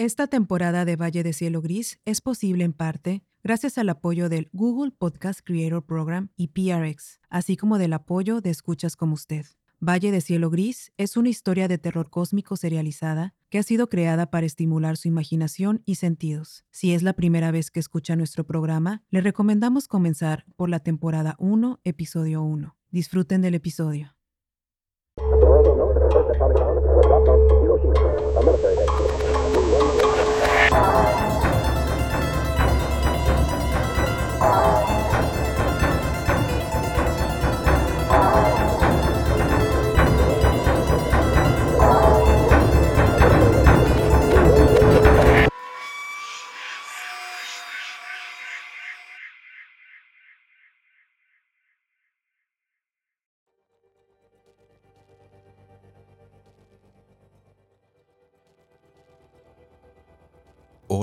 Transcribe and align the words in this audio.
Esta 0.00 0.28
temporada 0.28 0.86
de 0.86 0.96
Valle 0.96 1.22
de 1.22 1.34
Cielo 1.34 1.60
Gris 1.60 2.00
es 2.06 2.22
posible 2.22 2.64
en 2.64 2.72
parte 2.72 3.22
gracias 3.44 3.76
al 3.76 3.90
apoyo 3.90 4.30
del 4.30 4.48
Google 4.54 4.92
Podcast 4.92 5.40
Creator 5.44 5.84
Program 5.84 6.30
y 6.38 6.48
PRX, 6.48 7.20
así 7.28 7.58
como 7.58 7.76
del 7.76 7.92
apoyo 7.92 8.40
de 8.40 8.48
escuchas 8.48 8.96
como 8.96 9.12
usted. 9.12 9.44
Valle 9.78 10.10
de 10.10 10.22
Cielo 10.22 10.48
Gris 10.48 10.90
es 10.96 11.18
una 11.18 11.28
historia 11.28 11.68
de 11.68 11.76
terror 11.76 12.08
cósmico 12.08 12.56
serializada 12.56 13.34
que 13.50 13.58
ha 13.58 13.62
sido 13.62 13.90
creada 13.90 14.30
para 14.30 14.46
estimular 14.46 14.96
su 14.96 15.06
imaginación 15.06 15.82
y 15.84 15.96
sentidos. 15.96 16.64
Si 16.70 16.94
es 16.94 17.02
la 17.02 17.12
primera 17.12 17.50
vez 17.50 17.70
que 17.70 17.80
escucha 17.80 18.16
nuestro 18.16 18.46
programa, 18.46 19.02
le 19.10 19.20
recomendamos 19.20 19.86
comenzar 19.86 20.46
por 20.56 20.70
la 20.70 20.80
temporada 20.80 21.36
1, 21.38 21.78
episodio 21.84 22.42
1. 22.42 22.74
Disfruten 22.90 23.42
del 23.42 23.54
episodio. 23.54 24.14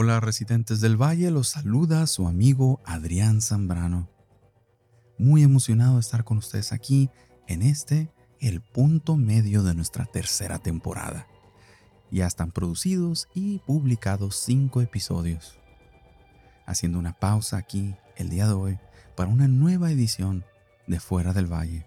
Hola 0.07 0.21
residentes 0.21 0.79
del 0.79 0.95
valle, 0.95 1.29
los 1.31 1.49
saluda 1.49 2.07
su 2.07 2.29
amigo 2.29 2.79
Adrián 2.85 3.41
Zambrano. 3.41 4.09
Muy 5.17 5.43
emocionado 5.43 5.95
de 5.95 5.99
estar 5.99 6.23
con 6.23 6.37
ustedes 6.37 6.71
aquí 6.71 7.09
en 7.45 7.61
este, 7.61 8.09
el 8.39 8.61
punto 8.61 9.17
medio 9.17 9.63
de 9.63 9.75
nuestra 9.75 10.05
tercera 10.05 10.59
temporada. 10.59 11.27
Ya 12.09 12.25
están 12.25 12.53
producidos 12.53 13.27
y 13.33 13.59
publicados 13.59 14.37
cinco 14.37 14.79
episodios. 14.79 15.59
Haciendo 16.65 16.99
una 16.99 17.11
pausa 17.11 17.57
aquí 17.57 17.93
el 18.15 18.29
día 18.29 18.47
de 18.47 18.53
hoy 18.53 18.79
para 19.17 19.29
una 19.29 19.49
nueva 19.49 19.91
edición 19.91 20.45
de 20.87 21.01
Fuera 21.01 21.33
del 21.33 21.51
Valle. 21.51 21.85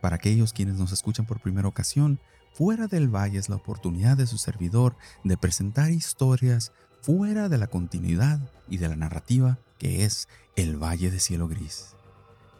Para 0.00 0.14
aquellos 0.14 0.52
quienes 0.52 0.76
nos 0.76 0.92
escuchan 0.92 1.26
por 1.26 1.40
primera 1.40 1.66
ocasión, 1.66 2.20
Fuera 2.52 2.86
del 2.86 3.12
Valle 3.12 3.40
es 3.40 3.48
la 3.48 3.56
oportunidad 3.56 4.16
de 4.16 4.28
su 4.28 4.38
servidor 4.38 4.96
de 5.24 5.36
presentar 5.36 5.90
historias 5.90 6.70
fuera 7.02 7.48
de 7.48 7.58
la 7.58 7.66
continuidad 7.66 8.40
y 8.68 8.78
de 8.78 8.88
la 8.88 8.96
narrativa 8.96 9.58
que 9.78 10.04
es 10.04 10.28
el 10.56 10.76
Valle 10.82 11.10
de 11.10 11.20
Cielo 11.20 11.48
Gris. 11.48 11.94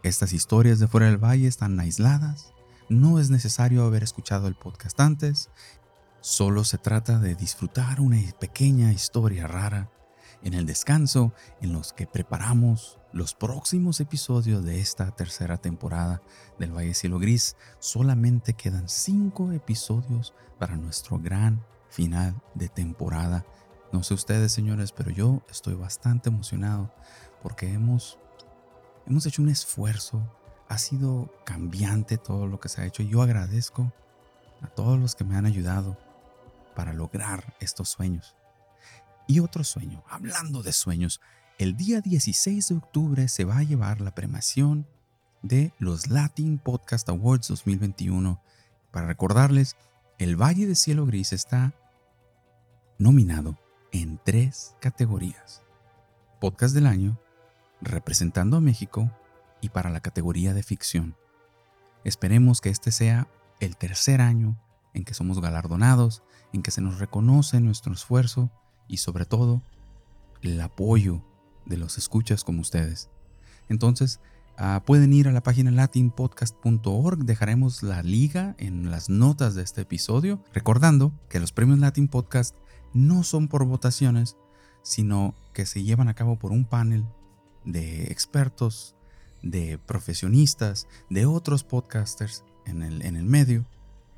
Estas 0.03 0.33
historias 0.33 0.79
de 0.79 0.87
fuera 0.87 1.07
del 1.07 1.17
valle 1.17 1.47
están 1.47 1.79
aisladas, 1.79 2.53
no 2.87 3.19
es 3.19 3.29
necesario 3.29 3.83
haber 3.83 4.03
escuchado 4.03 4.47
el 4.47 4.55
podcast 4.55 4.99
antes, 4.99 5.49
solo 6.21 6.63
se 6.63 6.77
trata 6.77 7.19
de 7.19 7.35
disfrutar 7.35 7.99
una 7.99 8.17
pequeña 8.39 8.91
historia 8.93 9.47
rara 9.47 9.91
en 10.41 10.53
el 10.53 10.65
descanso 10.65 11.33
en 11.61 11.73
los 11.73 11.91
que 11.91 12.07
preparamos 12.07 12.97
los 13.11 13.33
próximos 13.33 13.99
episodios 13.99 14.63
de 14.63 14.79
esta 14.79 15.11
tercera 15.11 15.57
temporada 15.57 16.21
del 16.57 16.71
Valle 16.71 16.93
Cielo 16.93 17.19
Gris. 17.19 17.55
Solamente 17.79 18.53
quedan 18.53 18.87
cinco 18.87 19.51
episodios 19.51 20.33
para 20.59 20.77
nuestro 20.77 21.19
gran 21.19 21.65
final 21.89 22.41
de 22.53 22.69
temporada 22.69 23.45
no 23.91 24.03
sé 24.03 24.13
ustedes, 24.13 24.51
señores, 24.51 24.91
pero 24.91 25.09
yo 25.09 25.41
estoy 25.49 25.73
bastante 25.73 26.29
emocionado 26.29 26.93
porque 27.41 27.73
hemos, 27.73 28.19
hemos 29.07 29.25
hecho 29.25 29.41
un 29.41 29.49
esfuerzo. 29.49 30.21
Ha 30.67 30.77
sido 30.77 31.33
cambiante 31.43 32.17
todo 32.17 32.45
lo 32.45 32.59
que 32.59 32.69
se 32.69 32.81
ha 32.81 32.85
hecho. 32.85 33.01
Yo 33.01 33.23
agradezco 33.23 33.91
a 34.61 34.67
todos 34.67 34.99
los 34.99 35.15
que 35.15 35.23
me 35.23 35.35
han 35.35 35.47
ayudado 35.47 35.97
para 36.75 36.93
lograr 36.93 37.55
estos 37.59 37.89
sueños. 37.89 38.35
Y 39.27 39.39
otro 39.39 39.63
sueño, 39.63 40.03
hablando 40.07 40.61
de 40.61 40.73
sueños, 40.73 41.19
el 41.57 41.75
día 41.75 42.01
16 42.01 42.69
de 42.69 42.75
octubre 42.75 43.27
se 43.27 43.45
va 43.45 43.57
a 43.57 43.63
llevar 43.63 44.01
la 44.01 44.13
premiación 44.13 44.87
de 45.41 45.73
los 45.79 46.09
Latin 46.09 46.59
Podcast 46.59 47.09
Awards 47.09 47.47
2021. 47.47 48.39
Para 48.91 49.07
recordarles, 49.07 49.75
el 50.19 50.35
Valle 50.35 50.67
de 50.67 50.75
Cielo 50.75 51.05
Gris 51.05 51.33
está 51.33 51.73
nominado 52.99 53.57
en 53.91 54.19
tres 54.23 54.75
categorías. 54.79 55.63
Podcast 56.39 56.73
del 56.73 56.87
año, 56.87 57.19
representando 57.81 58.57
a 58.57 58.61
México 58.61 59.11
y 59.61 59.69
para 59.69 59.89
la 59.89 59.99
categoría 59.99 60.53
de 60.53 60.63
ficción. 60.63 61.15
Esperemos 62.03 62.61
que 62.61 62.69
este 62.69 62.91
sea 62.91 63.27
el 63.59 63.77
tercer 63.77 64.21
año 64.21 64.57
en 64.93 65.03
que 65.03 65.13
somos 65.13 65.41
galardonados, 65.41 66.23
en 66.53 66.61
que 66.61 66.71
se 66.71 66.81
nos 66.81 66.99
reconoce 66.99 67.59
nuestro 67.59 67.93
esfuerzo 67.93 68.49
y 68.87 68.97
sobre 68.97 69.25
todo 69.25 69.61
el 70.41 70.59
apoyo 70.61 71.23
de 71.65 71.77
los 71.77 71.97
escuchas 71.97 72.43
como 72.43 72.61
ustedes. 72.61 73.09
Entonces, 73.67 74.19
ah, 74.57 74.83
pueden 74.85 75.13
ir 75.13 75.27
a 75.27 75.31
la 75.31 75.43
página 75.43 75.71
latinpodcast.org, 75.71 77.25
dejaremos 77.25 77.83
la 77.83 78.01
liga 78.01 78.55
en 78.57 78.89
las 78.89 79.09
notas 79.09 79.55
de 79.55 79.63
este 79.63 79.81
episodio, 79.81 80.43
recordando 80.53 81.11
que 81.29 81.39
los 81.39 81.51
premios 81.51 81.79
Latin 81.79 82.07
Podcast 82.07 82.55
no 82.93 83.23
son 83.23 83.47
por 83.47 83.65
votaciones, 83.65 84.37
sino 84.81 85.35
que 85.53 85.65
se 85.65 85.83
llevan 85.83 86.07
a 86.07 86.13
cabo 86.13 86.37
por 86.37 86.51
un 86.51 86.65
panel 86.65 87.05
de 87.65 88.05
expertos, 88.05 88.95
de 89.43 89.77
profesionistas, 89.77 90.87
de 91.09 91.25
otros 91.25 91.63
podcasters 91.63 92.43
en 92.65 92.83
el, 92.83 93.01
en 93.03 93.15
el 93.15 93.25
medio, 93.25 93.65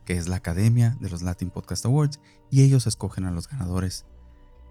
que 0.05 0.17
es 0.17 0.27
la 0.27 0.37
Academia 0.37 0.97
de 0.99 1.09
los 1.09 1.21
Latin 1.21 1.49
Podcast 1.49 1.85
Awards, 1.85 2.19
y 2.49 2.63
ellos 2.63 2.87
escogen 2.87 3.25
a 3.25 3.31
los 3.31 3.47
ganadores 3.47 4.05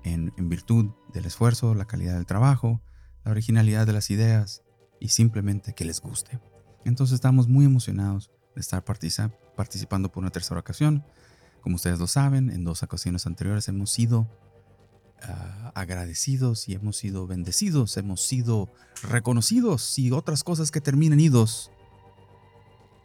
en, 0.02 0.32
en 0.36 0.48
virtud 0.48 0.90
del 1.12 1.26
esfuerzo, 1.26 1.74
la 1.74 1.86
calidad 1.86 2.14
del 2.14 2.26
trabajo, 2.26 2.80
la 3.24 3.30
originalidad 3.30 3.86
de 3.86 3.92
las 3.92 4.10
ideas 4.10 4.62
y 4.98 5.08
simplemente 5.08 5.74
que 5.74 5.84
les 5.84 6.00
guste. 6.00 6.40
Entonces 6.84 7.14
estamos 7.14 7.48
muy 7.48 7.64
emocionados 7.64 8.30
de 8.54 8.60
estar 8.60 8.84
participando 8.84 10.10
por 10.10 10.22
una 10.22 10.30
tercera 10.30 10.60
ocasión. 10.60 11.04
Como 11.60 11.76
ustedes 11.76 11.98
lo 11.98 12.06
saben, 12.06 12.50
en 12.50 12.64
dos 12.64 12.82
ocasiones 12.82 13.26
anteriores 13.26 13.68
hemos 13.68 13.90
sido 13.90 14.26
ah, 15.22 15.72
agradecidos 15.74 16.68
y 16.68 16.74
hemos 16.74 16.96
sido 16.96 17.26
bendecidos, 17.26 17.96
hemos 17.96 18.22
sido 18.22 18.72
reconocidos 19.02 19.98
y 19.98 20.10
otras 20.10 20.42
cosas 20.44 20.70
que 20.70 20.80
terminan 20.80 21.20
idos 21.20 21.70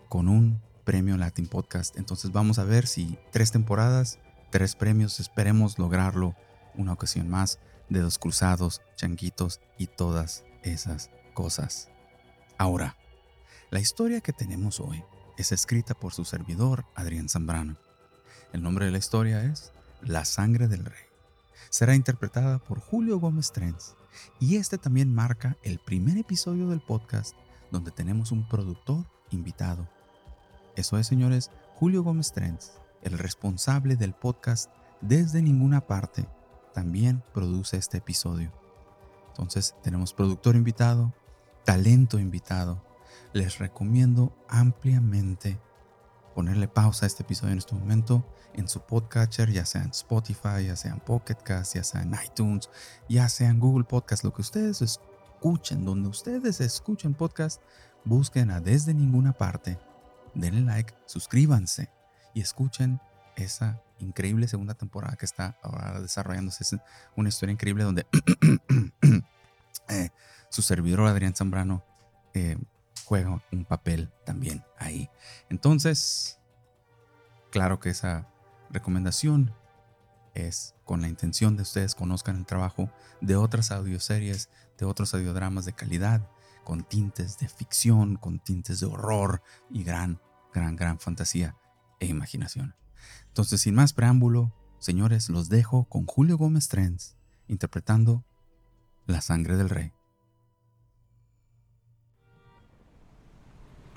con 0.10 0.30
un 0.30 0.62
premio 0.86 1.18
Latin 1.18 1.48
Podcast. 1.48 1.98
Entonces 1.98 2.32
vamos 2.32 2.60
a 2.60 2.64
ver 2.64 2.88
si 2.88 3.18
tres 3.32 3.52
temporadas, 3.52 4.20
tres 4.52 4.76
premios, 4.76 5.20
esperemos 5.20 5.78
lograrlo 5.78 6.36
una 6.76 6.94
ocasión 6.94 7.30
más, 7.30 7.60
dedos 7.90 8.18
cruzados, 8.18 8.82
changuitos 8.96 9.60
y 9.78 9.88
todas 9.88 10.46
esas 10.64 11.10
cosas. 11.34 11.90
Ahora, 12.58 12.98
la 13.72 13.80
historia 13.80 14.22
que 14.22 14.32
tenemos 14.32 14.80
hoy 14.80 15.04
es 15.38 15.52
escrita 15.52 15.94
por 15.94 16.14
su 16.14 16.24
servidor 16.24 16.86
Adrián 16.96 17.28
Zambrano. 17.28 17.78
El 18.56 18.64
nombre 18.64 18.86
de 18.86 18.92
la 18.94 19.00
historia 19.00 19.44
es 19.44 19.74
La 20.02 20.24
sangre 20.24 20.70
del 20.70 20.86
rey. 20.86 21.04
Será 21.70 21.94
interpretada 21.94 22.58
por 22.58 22.80
Julio 22.80 23.20
Gómez 23.20 23.52
Trens 23.52 23.98
y 24.40 24.56
este 24.56 24.78
también 24.78 25.14
marca 25.14 25.58
el 25.62 25.78
primer 25.78 26.18
episodio 26.18 26.70
del 26.70 26.80
podcast 26.80 27.36
donde 27.70 27.92
tenemos 27.92 28.32
un 28.32 28.48
productor 28.48 29.04
invitado. 29.30 29.90
Eso 30.78 30.98
es, 30.98 31.06
señores, 31.06 31.52
Julio 31.74 32.02
Gómez 32.02 32.32
Trens, 32.32 32.72
el 33.02 33.20
responsable 33.20 33.98
del 33.98 34.14
podcast 34.14 34.72
Desde 35.02 35.42
Ninguna 35.42 35.82
Parte, 35.82 36.26
también 36.74 37.24
produce 37.34 37.76
este 37.76 37.98
episodio. 37.98 38.54
Entonces 39.28 39.76
tenemos 39.84 40.14
productor 40.14 40.56
invitado, 40.56 41.14
talento 41.66 42.20
invitado. 42.20 42.82
Les 43.34 43.60
recomiendo 43.60 44.34
ampliamente 44.48 45.60
ponerle 46.36 46.68
pausa 46.68 47.06
a 47.06 47.08
este 47.08 47.24
episodio 47.24 47.54
en 47.54 47.60
este 47.60 47.74
momento 47.74 48.24
en 48.54 48.68
su 48.68 48.82
podcatcher, 48.82 49.52
ya 49.52 49.66
sea 49.66 49.84
en 49.84 49.92
Spotify, 49.92 50.66
ya 50.68 50.76
sea 50.76 50.92
en 50.92 51.00
Pocket 51.00 51.38
ya 51.48 51.64
sea 51.64 52.02
en 52.02 52.14
iTunes, 52.24 52.70
ya 53.08 53.30
sea 53.30 53.50
en 53.50 53.60
Google 53.60 53.86
Podcast, 53.86 54.26
lo 54.26 54.34
que 54.34 54.42
ustedes 54.42 54.82
escuchen, 54.82 55.86
donde 55.86 56.10
ustedes 56.10 56.60
escuchen 56.60 57.14
podcast, 57.14 57.62
busquen 58.04 58.52
a 58.52 58.60
Desde 58.60 58.94
Ninguna 58.94 59.32
Parte, 59.32 59.80
denle 60.34 60.62
like, 60.62 60.94
suscríbanse 61.06 61.90
y 62.34 62.42
escuchen 62.42 63.00
esa 63.38 63.82
increíble 64.00 64.50
segunda 64.50 64.74
temporada 64.74 65.16
que 65.16 65.26
está 65.26 65.58
ahora 65.64 66.02
desarrollándose. 66.02 66.64
Es 66.64 66.76
una 67.16 67.30
historia 67.30 67.54
increíble 67.54 67.86
donde 67.86 68.06
eh, 69.90 70.10
su 70.50 70.62
servidor 70.62 71.08
Adrián 71.08 71.34
Zambrano 71.34 71.84
eh, 72.34 72.58
juega 73.06 73.42
un 73.52 73.66
papel 73.66 74.12
también 74.26 74.64
ahí. 74.78 75.10
Entonces, 75.50 76.40
claro 77.52 77.80
que 77.80 77.90
esa 77.90 78.28
recomendación 78.70 79.54
es 80.34 80.76
con 80.84 81.02
la 81.02 81.08
intención 81.08 81.56
de 81.56 81.64
ustedes 81.64 81.96
conozcan 81.96 82.36
el 82.36 82.46
trabajo 82.46 82.92
de 83.22 83.36
otras 83.36 83.72
audioseries, 83.72 84.50
de 84.78 84.86
otros 84.86 85.14
audiodramas 85.14 85.66
de 85.66 85.74
calidad, 85.74 86.30
con 86.64 86.84
tintes 86.84 87.38
de 87.38 87.48
ficción, 87.48 88.18
con 88.18 88.40
tintes 88.40 88.80
de 88.80 88.88
horror 88.88 89.42
y 89.70 89.84
gran, 89.84 90.20
gran, 90.54 90.76
gran 90.76 91.00
fantasía 91.00 91.56
e 92.00 92.08
imaginación. 92.08 92.76
Entonces, 93.28 93.62
sin 93.62 93.76
más 93.76 93.94
preámbulo, 93.94 94.54
señores, 94.80 95.30
los 95.30 95.48
dejo 95.48 95.86
con 95.86 96.06
Julio 96.06 96.38
Gómez 96.38 96.68
Trens 96.68 97.16
interpretando 97.48 98.26
La 99.06 99.22
sangre 99.22 99.56
del 99.56 99.70
rey. 99.70 99.94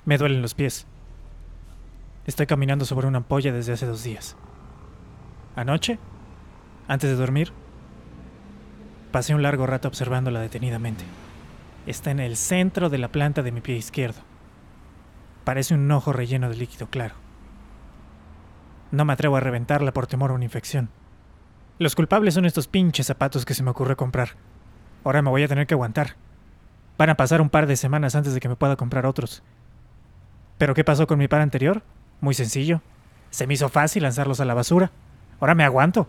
Me 0.09 0.17
duelen 0.17 0.41
los 0.41 0.55
pies. 0.55 0.87
Estoy 2.25 2.47
caminando 2.47 2.83
sobre 2.83 3.05
una 3.05 3.19
ampolla 3.19 3.53
desde 3.53 3.73
hace 3.73 3.85
dos 3.85 4.03
días. 4.03 4.35
Anoche, 5.55 5.99
antes 6.87 7.11
de 7.11 7.15
dormir, 7.15 7.53
pasé 9.11 9.35
un 9.35 9.43
largo 9.43 9.67
rato 9.67 9.87
observándola 9.87 10.39
detenidamente. 10.39 11.03
Está 11.85 12.09
en 12.09 12.19
el 12.19 12.37
centro 12.37 12.89
de 12.89 12.97
la 12.97 13.09
planta 13.09 13.43
de 13.43 13.51
mi 13.51 13.61
pie 13.61 13.75
izquierdo. 13.75 14.21
Parece 15.43 15.75
un 15.75 15.91
ojo 15.91 16.11
relleno 16.11 16.49
de 16.49 16.55
líquido 16.55 16.87
claro. 16.87 17.13
No 18.89 19.05
me 19.05 19.13
atrevo 19.13 19.37
a 19.37 19.41
reventarla 19.41 19.93
por 19.93 20.07
temor 20.07 20.31
a 20.31 20.33
una 20.33 20.45
infección. 20.45 20.89
Los 21.77 21.93
culpables 21.93 22.33
son 22.33 22.47
estos 22.47 22.67
pinches 22.67 23.05
zapatos 23.05 23.45
que 23.45 23.53
se 23.53 23.61
me 23.61 23.69
ocurre 23.69 23.95
comprar. 23.95 24.29
Ahora 25.03 25.21
me 25.21 25.29
voy 25.29 25.43
a 25.43 25.47
tener 25.47 25.67
que 25.67 25.75
aguantar. 25.75 26.15
Van 26.97 27.11
a 27.11 27.15
pasar 27.15 27.41
un 27.41 27.51
par 27.51 27.67
de 27.67 27.75
semanas 27.75 28.15
antes 28.15 28.33
de 28.33 28.39
que 28.39 28.49
me 28.49 28.55
pueda 28.55 28.75
comprar 28.75 29.05
otros. 29.05 29.43
¿Pero 30.59 30.75
qué 30.75 30.83
pasó 30.83 31.07
con 31.07 31.17
mi 31.17 31.27
par 31.27 31.41
anterior? 31.41 31.81
Muy 32.21 32.35
sencillo. 32.35 32.81
Se 33.31 33.47
me 33.47 33.55
hizo 33.55 33.69
fácil 33.69 34.03
lanzarlos 34.03 34.41
a 34.41 34.45
la 34.45 34.53
basura. 34.53 34.91
Ahora 35.39 35.55
me 35.55 35.63
aguanto. 35.63 36.07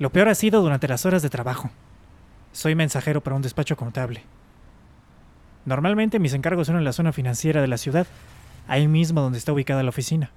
Lo 0.00 0.10
peor 0.10 0.28
ha 0.28 0.34
sido 0.34 0.60
durante 0.60 0.88
las 0.88 1.06
horas 1.06 1.22
de 1.22 1.30
trabajo. 1.30 1.70
Soy 2.52 2.74
mensajero 2.74 3.22
para 3.22 3.36
un 3.36 3.42
despacho 3.42 3.76
contable. 3.76 4.24
Normalmente 5.64 6.18
mis 6.18 6.34
encargos 6.34 6.66
son 6.66 6.76
en 6.76 6.84
la 6.84 6.92
zona 6.92 7.12
financiera 7.12 7.60
de 7.60 7.68
la 7.68 7.78
ciudad, 7.78 8.08
ahí 8.66 8.88
mismo 8.88 9.20
donde 9.20 9.38
está 9.38 9.52
ubicada 9.52 9.84
la 9.84 9.90
oficina. 9.90 10.30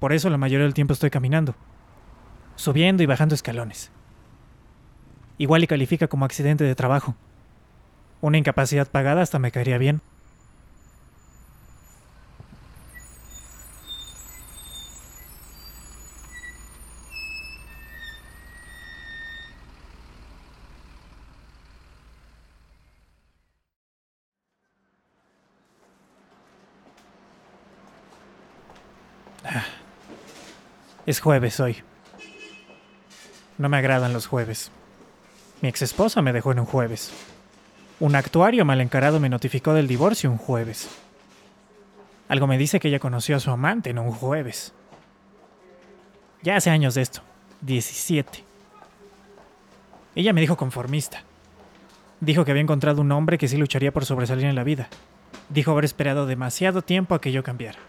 Por 0.00 0.14
eso 0.14 0.30
la 0.30 0.38
mayoría 0.38 0.64
del 0.64 0.74
tiempo 0.74 0.94
estoy 0.94 1.10
caminando, 1.10 1.54
subiendo 2.56 3.02
y 3.02 3.06
bajando 3.06 3.34
escalones. 3.34 3.90
Igual 5.36 5.64
y 5.64 5.66
califica 5.66 6.08
como 6.08 6.24
accidente 6.24 6.64
de 6.64 6.74
trabajo. 6.74 7.14
Una 8.22 8.38
incapacidad 8.38 8.88
pagada 8.88 9.20
hasta 9.20 9.38
me 9.38 9.50
caería 9.50 9.76
bien. 9.76 10.00
Es 31.12 31.20
jueves 31.20 31.60
hoy. 31.60 31.76
No 33.58 33.68
me 33.68 33.76
agradan 33.76 34.14
los 34.14 34.26
jueves. 34.26 34.70
Mi 35.60 35.68
ex 35.68 35.82
esposa 35.82 36.22
me 36.22 36.32
dejó 36.32 36.52
en 36.52 36.60
un 36.60 36.64
jueves. 36.64 37.12
Un 38.00 38.14
actuario 38.16 38.64
mal 38.64 38.80
encarado 38.80 39.20
me 39.20 39.28
notificó 39.28 39.74
del 39.74 39.86
divorcio 39.86 40.30
un 40.30 40.38
jueves. 40.38 40.88
Algo 42.30 42.46
me 42.46 42.56
dice 42.56 42.80
que 42.80 42.88
ella 42.88 42.98
conoció 42.98 43.36
a 43.36 43.40
su 43.40 43.50
amante 43.50 43.90
en 43.90 43.98
un 43.98 44.10
jueves. 44.10 44.72
Ya 46.40 46.56
hace 46.56 46.70
años 46.70 46.94
de 46.94 47.02
esto. 47.02 47.20
17. 47.60 48.42
Ella 50.14 50.32
me 50.32 50.40
dijo 50.40 50.56
conformista. 50.56 51.24
Dijo 52.20 52.46
que 52.46 52.52
había 52.52 52.62
encontrado 52.62 53.02
un 53.02 53.12
hombre 53.12 53.36
que 53.36 53.48
sí 53.48 53.58
lucharía 53.58 53.92
por 53.92 54.06
sobresalir 54.06 54.46
en 54.46 54.54
la 54.54 54.64
vida. 54.64 54.88
Dijo 55.50 55.72
haber 55.72 55.84
esperado 55.84 56.24
demasiado 56.24 56.80
tiempo 56.80 57.14
a 57.14 57.20
que 57.20 57.32
yo 57.32 57.42
cambiara. 57.42 57.80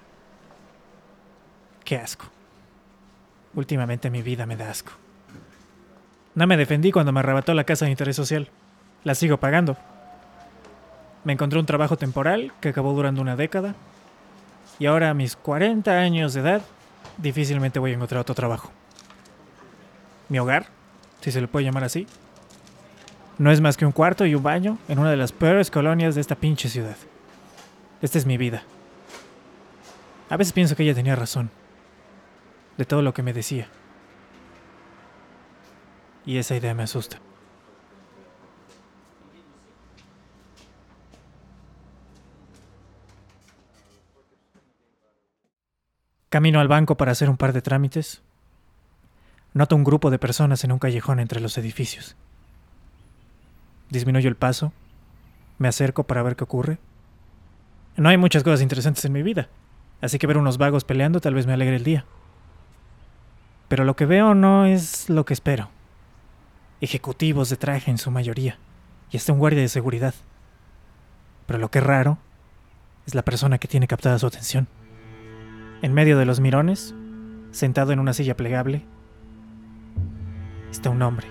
Qué 1.86 1.96
asco. 1.96 2.30
Últimamente 3.56 4.10
mi 4.10 4.22
vida 4.22 4.46
me 4.46 4.58
da 4.58 4.70
asco. 4.70 4.92
No 6.36 6.48
me 6.48 6.58
defendí 6.58 6.92
cuando 6.92 7.12
me 7.12 7.20
arrebató 7.20 7.54
la 7.54 7.64
casa 7.64 7.86
de 7.86 7.92
interés 7.92 8.16
social. 8.16 8.50
La 9.04 9.14
sigo 9.14 9.38
pagando. 9.38 9.78
Me 11.24 11.34
encontré 11.34 11.60
un 11.60 11.66
trabajo 11.66 11.96
temporal 11.96 12.52
que 12.60 12.70
acabó 12.70 12.94
durando 12.94 13.22
una 13.22 13.36
década. 13.36 13.76
Y 14.80 14.88
ahora 14.88 15.12
a 15.12 15.14
mis 15.14 15.36
40 15.36 15.92
años 15.92 16.34
de 16.34 16.42
edad, 16.42 16.62
difícilmente 17.18 17.80
voy 17.80 17.92
a 17.92 17.94
encontrar 17.94 18.22
otro 18.22 18.34
trabajo. 18.34 18.72
Mi 20.30 20.40
hogar, 20.40 20.66
si 21.22 21.32
se 21.32 21.40
le 21.40 21.48
puede 21.48 21.66
llamar 21.66 21.84
así, 21.84 22.08
no 23.38 23.52
es 23.52 23.62
más 23.62 23.78
que 23.78 23.86
un 23.86 23.92
cuarto 23.92 24.26
y 24.26 24.34
un 24.34 24.42
baño 24.42 24.80
en 24.88 24.98
una 24.98 25.12
de 25.12 25.18
las 25.18 25.32
peores 25.32 25.70
colonias 25.70 26.16
de 26.16 26.22
esta 26.22 26.36
pinche 26.36 26.70
ciudad. 26.70 26.98
Esta 28.02 28.18
es 28.18 28.26
mi 28.26 28.38
vida. 28.38 28.64
A 30.30 30.38
veces 30.38 30.54
pienso 30.54 30.76
que 30.76 30.84
ella 30.84 30.96
tenía 30.96 31.16
razón 31.16 31.52
de 32.78 32.86
todo 32.86 33.02
lo 33.02 33.14
que 33.14 33.24
me 33.24 33.34
decía. 33.34 33.68
Y 36.26 36.38
esa 36.38 36.56
idea 36.56 36.74
me 36.74 36.84
asusta. 36.84 37.20
Camino 46.30 46.60
al 46.60 46.68
banco 46.68 46.98
para 46.98 47.12
hacer 47.12 47.30
un 47.30 47.38
par 47.38 47.54
de 47.54 47.62
trámites. 47.62 48.24
Noto 49.54 49.76
un 49.76 49.84
grupo 49.84 50.10
de 50.10 50.18
personas 50.18 50.64
en 50.64 50.72
un 50.72 50.80
callejón 50.80 51.20
entre 51.20 51.40
los 51.40 51.58
edificios. 51.60 52.16
Disminuyo 53.90 54.30
el 54.30 54.36
paso. 54.36 54.74
Me 55.60 55.68
acerco 55.68 56.06
para 56.06 56.24
ver 56.24 56.36
qué 56.36 56.44
ocurre. 56.44 56.80
No 57.98 58.10
hay 58.10 58.18
muchas 58.18 58.42
cosas 58.42 58.62
interesantes 58.62 59.06
en 59.06 59.14
mi 59.14 59.22
vida, 59.22 59.50
así 60.02 60.18
que 60.18 60.26
ver 60.26 60.40
unos 60.40 60.58
vagos 60.58 60.84
peleando 60.84 61.22
tal 61.22 61.36
vez 61.36 61.46
me 61.46 61.54
alegre 61.54 61.76
el 61.76 61.84
día 61.84 62.06
pero 63.74 63.86
lo 63.86 63.96
que 63.96 64.06
veo 64.06 64.36
no 64.36 64.68
es 64.68 65.10
lo 65.10 65.26
que 65.26 65.34
espero. 65.34 65.68
Ejecutivos 66.80 67.50
de 67.50 67.58
traje 67.58 67.90
en 67.90 67.98
su 67.98 68.12
mayoría, 68.12 68.60
y 69.10 69.18
hasta 69.18 69.34
un 69.34 69.40
guardia 69.40 69.64
de 69.64 69.68
seguridad. 69.68 70.14
Pero 71.48 71.58
lo 71.58 71.72
que 71.72 71.80
es 71.80 71.84
raro 71.84 72.20
es 73.08 73.16
la 73.16 73.24
persona 73.24 73.58
que 73.58 73.68
tiene 73.68 73.88
captada 73.88 74.20
su 74.20 74.28
atención. 74.28 74.68
En 75.82 75.92
medio 75.92 76.20
de 76.20 76.26
los 76.26 76.40
mirones, 76.40 76.94
sentado 77.50 77.94
en 77.94 78.00
una 78.00 78.14
silla 78.14 78.38
plegable, 78.38 78.86
está 80.70 80.92
un 80.92 81.02
hombre. 81.02 81.26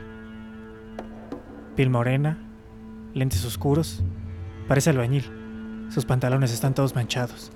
Piel 1.76 1.90
morena, 1.90 2.38
lentes 3.14 3.44
oscuros, 3.44 4.02
parece 4.66 4.90
albañil. 4.90 5.30
Sus 5.90 6.04
pantalones 6.06 6.52
están 6.52 6.74
todos 6.74 6.96
manchados. 6.96 7.52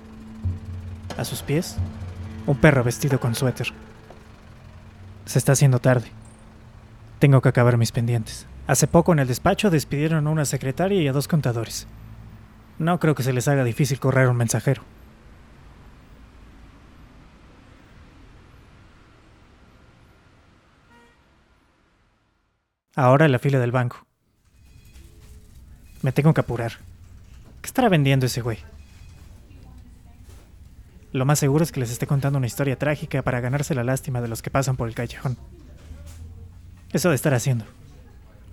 A 1.17 1.25
sus 1.25 1.41
pies, 1.41 1.75
un 2.45 2.55
perro 2.55 2.85
vestido 2.85 3.19
con 3.19 3.35
suéter. 3.35 3.73
Se 5.27 5.39
está 5.39 5.51
haciendo 5.51 5.79
tarde. 5.79 6.07
Tengo 7.19 7.41
que 7.41 7.49
acabar 7.49 7.77
mis 7.77 7.91
pendientes. 7.91 8.47
Hace 8.65 8.87
poco 8.87 9.11
en 9.11 9.19
el 9.19 9.27
despacho 9.27 9.69
despidieron 9.69 10.25
a 10.25 10.29
una 10.29 10.45
secretaria 10.45 11.01
y 11.01 11.07
a 11.07 11.11
dos 11.11 11.27
contadores. 11.27 11.85
No 12.79 12.97
creo 12.99 13.13
que 13.13 13.23
se 13.23 13.33
les 13.33 13.47
haga 13.49 13.65
difícil 13.65 13.99
correr 13.99 14.29
un 14.29 14.37
mensajero. 14.37 14.83
Ahora 22.95 23.27
la 23.27 23.37
fila 23.37 23.59
del 23.59 23.73
banco. 23.73 24.07
Me 26.03 26.13
tengo 26.13 26.33
que 26.33 26.41
apurar. 26.41 26.71
¿Qué 27.61 27.67
estará 27.67 27.89
vendiendo 27.89 28.27
ese 28.27 28.41
güey? 28.41 28.59
Lo 31.11 31.25
más 31.25 31.39
seguro 31.39 31.63
es 31.63 31.71
que 31.71 31.79
les 31.79 31.91
esté 31.91 32.05
contando 32.05 32.37
una 32.37 32.47
historia 32.47 32.77
trágica 32.77 33.21
para 33.21 33.39
ganarse 33.39 33.75
la 33.75 33.83
lástima 33.83 34.21
de 34.21 34.27
los 34.27 34.41
que 34.41 34.51
pasan 34.51 34.75
por 34.75 34.87
el 34.87 34.95
callejón. 34.95 35.37
Eso 36.91 37.09
de 37.09 37.15
estar 37.15 37.33
haciendo. 37.33 37.65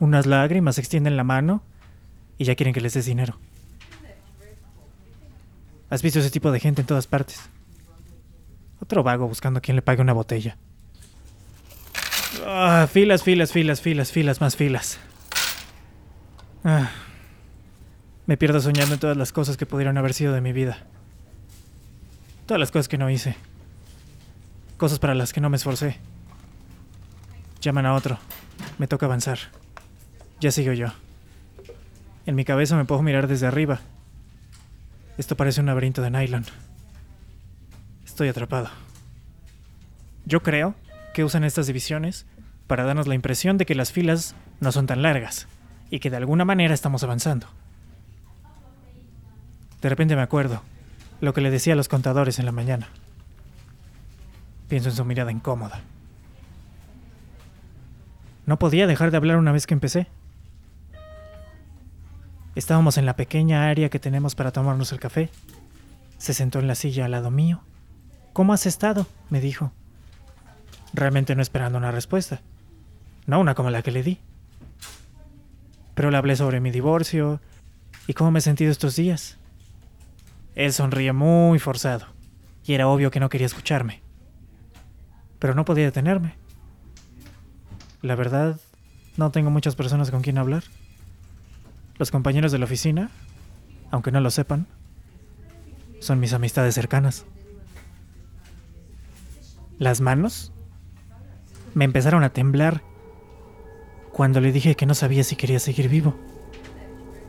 Unas 0.00 0.26
lágrimas 0.26 0.78
extienden 0.78 1.16
la 1.16 1.24
mano 1.24 1.62
y 2.38 2.44
ya 2.44 2.54
quieren 2.54 2.74
que 2.74 2.80
les 2.80 2.94
des 2.94 3.06
dinero. 3.06 3.38
¿Has 5.90 6.02
visto 6.02 6.18
ese 6.18 6.30
tipo 6.30 6.50
de 6.50 6.60
gente 6.60 6.80
en 6.80 6.86
todas 6.86 7.06
partes? 7.06 7.40
Otro 8.80 9.02
vago 9.02 9.28
buscando 9.28 9.58
a 9.58 9.60
quien 9.60 9.76
le 9.76 9.82
pague 9.82 10.02
una 10.02 10.12
botella. 10.12 10.56
Ah, 12.44 12.88
filas, 12.90 13.22
filas, 13.22 13.52
filas, 13.52 13.80
filas, 13.80 14.10
filas, 14.10 14.40
más 14.40 14.56
filas. 14.56 14.98
Ah, 16.64 16.90
me 18.26 18.36
pierdo 18.36 18.60
soñando 18.60 18.94
en 18.94 19.00
todas 19.00 19.16
las 19.16 19.32
cosas 19.32 19.56
que 19.56 19.66
pudieron 19.66 19.96
haber 19.98 20.14
sido 20.14 20.32
de 20.32 20.40
mi 20.40 20.52
vida. 20.52 20.86
Todas 22.46 22.60
las 22.60 22.70
cosas 22.70 22.88
que 22.88 22.98
no 22.98 23.08
hice. 23.08 23.36
Cosas 24.76 24.98
para 24.98 25.14
las 25.14 25.32
que 25.32 25.40
no 25.40 25.48
me 25.48 25.56
esforcé. 25.56 25.96
Llaman 27.62 27.86
a 27.86 27.94
otro. 27.94 28.18
Me 28.78 28.86
toca 28.86 29.06
avanzar. 29.06 29.38
Ya 30.40 30.50
sigo 30.50 30.74
yo. 30.74 30.88
En 32.26 32.34
mi 32.34 32.44
cabeza 32.44 32.76
me 32.76 32.84
puedo 32.84 33.00
mirar 33.00 33.28
desde 33.28 33.46
arriba. 33.46 33.80
Esto 35.16 35.36
parece 35.36 35.60
un 35.60 35.66
laberinto 35.66 36.02
de 36.02 36.10
nylon. 36.10 36.44
Estoy 38.04 38.28
atrapado. 38.28 38.68
Yo 40.26 40.42
creo 40.42 40.74
que 41.14 41.24
usan 41.24 41.44
estas 41.44 41.66
divisiones 41.66 42.26
para 42.66 42.84
darnos 42.84 43.06
la 43.06 43.14
impresión 43.14 43.56
de 43.56 43.64
que 43.64 43.74
las 43.74 43.90
filas 43.90 44.34
no 44.60 44.70
son 44.70 44.86
tan 44.86 45.00
largas 45.00 45.48
y 45.88 46.00
que 46.00 46.10
de 46.10 46.18
alguna 46.18 46.44
manera 46.44 46.74
estamos 46.74 47.02
avanzando. 47.04 47.46
De 49.80 49.88
repente 49.88 50.16
me 50.16 50.22
acuerdo 50.22 50.62
lo 51.24 51.34
que 51.34 51.40
le 51.40 51.50
decía 51.50 51.72
a 51.72 51.76
los 51.76 51.88
contadores 51.88 52.38
en 52.38 52.46
la 52.46 52.52
mañana. 52.52 52.88
Pienso 54.68 54.90
en 54.90 54.94
su 54.94 55.04
mirada 55.04 55.32
incómoda. 55.32 55.80
No 58.46 58.58
podía 58.58 58.86
dejar 58.86 59.10
de 59.10 59.16
hablar 59.16 59.38
una 59.38 59.52
vez 59.52 59.66
que 59.66 59.74
empecé. 59.74 60.06
Estábamos 62.54 62.98
en 62.98 63.06
la 63.06 63.16
pequeña 63.16 63.68
área 63.68 63.88
que 63.88 63.98
tenemos 63.98 64.34
para 64.34 64.52
tomarnos 64.52 64.92
el 64.92 65.00
café. 65.00 65.30
Se 66.18 66.34
sentó 66.34 66.60
en 66.60 66.68
la 66.68 66.74
silla 66.74 67.06
al 67.06 67.10
lado 67.10 67.30
mío. 67.30 67.62
¿Cómo 68.32 68.52
has 68.52 68.66
estado? 68.66 69.06
me 69.30 69.40
dijo. 69.40 69.72
Realmente 70.92 71.34
no 71.34 71.42
esperando 71.42 71.78
una 71.78 71.90
respuesta. 71.90 72.40
No 73.26 73.40
una 73.40 73.54
como 73.54 73.70
la 73.70 73.82
que 73.82 73.90
le 73.90 74.02
di. 74.02 74.18
Pero 75.94 76.10
le 76.10 76.16
hablé 76.16 76.36
sobre 76.36 76.60
mi 76.60 76.70
divorcio 76.70 77.40
y 78.06 78.12
cómo 78.12 78.30
me 78.30 78.38
he 78.40 78.42
sentido 78.42 78.70
estos 78.70 78.96
días. 78.96 79.38
Él 80.54 80.72
sonría 80.72 81.12
muy 81.12 81.58
forzado, 81.58 82.06
y 82.64 82.74
era 82.74 82.88
obvio 82.88 83.10
que 83.10 83.20
no 83.20 83.28
quería 83.28 83.46
escucharme. 83.46 84.02
Pero 85.38 85.54
no 85.54 85.64
podía 85.64 85.84
detenerme. 85.84 86.36
La 88.02 88.14
verdad, 88.14 88.60
no 89.16 89.30
tengo 89.30 89.50
muchas 89.50 89.74
personas 89.74 90.10
con 90.10 90.22
quien 90.22 90.38
hablar. 90.38 90.62
Los 91.98 92.10
compañeros 92.10 92.52
de 92.52 92.58
la 92.58 92.66
oficina, 92.66 93.10
aunque 93.90 94.12
no 94.12 94.20
lo 94.20 94.30
sepan, 94.30 94.66
son 96.00 96.20
mis 96.20 96.32
amistades 96.32 96.74
cercanas. 96.74 97.24
Las 99.78 100.00
manos 100.00 100.52
me 101.74 101.84
empezaron 101.84 102.22
a 102.22 102.30
temblar 102.32 102.82
cuando 104.12 104.40
le 104.40 104.52
dije 104.52 104.76
que 104.76 104.86
no 104.86 104.94
sabía 104.94 105.24
si 105.24 105.34
quería 105.34 105.58
seguir 105.58 105.88
vivo. 105.88 106.16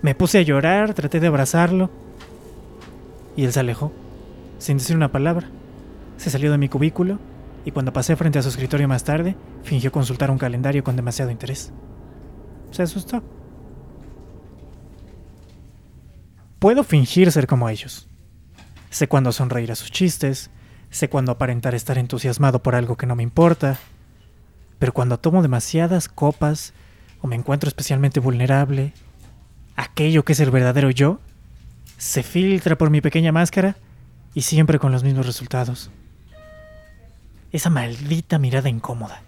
Me 0.04 0.14
puse 0.14 0.38
a 0.38 0.44
llorar, 0.44 0.94
traté 0.94 1.20
de 1.20 1.28
abrazarlo 1.28 2.05
y 3.36 3.46
él 3.46 3.54
se 3.54 3.60
alejó, 3.60 3.92
sin 4.58 4.78
decir 4.78 4.96
una 4.96 5.12
palabra. 5.12 5.50
Se 6.18 6.30
salió 6.30 6.52
de 6.52 6.58
mi 6.58 6.70
cubículo 6.70 7.20
y 7.66 7.72
cuando 7.72 7.94
pasé 7.94 8.16
frente 8.16 8.40
a 8.40 8.42
su 8.42 8.50
escritorio 8.50 8.88
más 8.88 9.04
tarde, 9.04 9.36
fingió 9.64 9.92
consultar 9.92 10.32
un 10.32 10.38
calendario 10.38 10.84
con 10.84 10.96
demasiado 10.96 11.32
interés. 11.32 11.74
Se 12.72 12.84
asustó. 12.84 13.24
Puedo 16.60 16.84
fingir 16.84 17.32
ser 17.32 17.48
como 17.48 17.70
ellos. 17.70 18.08
Sé 18.90 19.08
cuándo 19.08 19.32
sonreír 19.32 19.72
a 19.72 19.76
sus 19.76 19.92
chistes, 19.92 20.50
sé 20.90 21.10
cuándo 21.10 21.32
aparentar 21.32 21.76
estar 21.76 21.98
entusiasmado 21.98 22.64
por 22.64 22.76
algo 22.76 22.96
que 22.96 23.06
no 23.06 23.16
me 23.16 23.24
importa, 23.24 23.78
pero 24.80 24.94
cuando 24.94 25.20
tomo 25.20 25.42
demasiadas 25.42 26.08
copas 26.08 26.74
o 27.22 27.28
me 27.28 27.36
encuentro 27.36 27.68
especialmente 27.68 28.20
vulnerable, 28.20 28.94
aquello 29.76 30.24
que 30.24 30.34
es 30.34 30.40
el 30.40 30.52
verdadero 30.52 30.92
yo 30.92 31.20
se 31.98 32.24
filtra 32.24 32.78
por 32.78 32.90
mi 32.90 33.02
pequeña 33.02 33.32
máscara 33.32 33.76
y 34.34 34.42
siempre 34.42 34.80
con 34.80 34.92
los 34.92 35.04
mismos 35.04 35.26
resultados. 35.26 35.90
Esa 37.52 37.70
maldita 37.70 38.38
mirada 38.38 38.70
incómoda, 38.70 39.22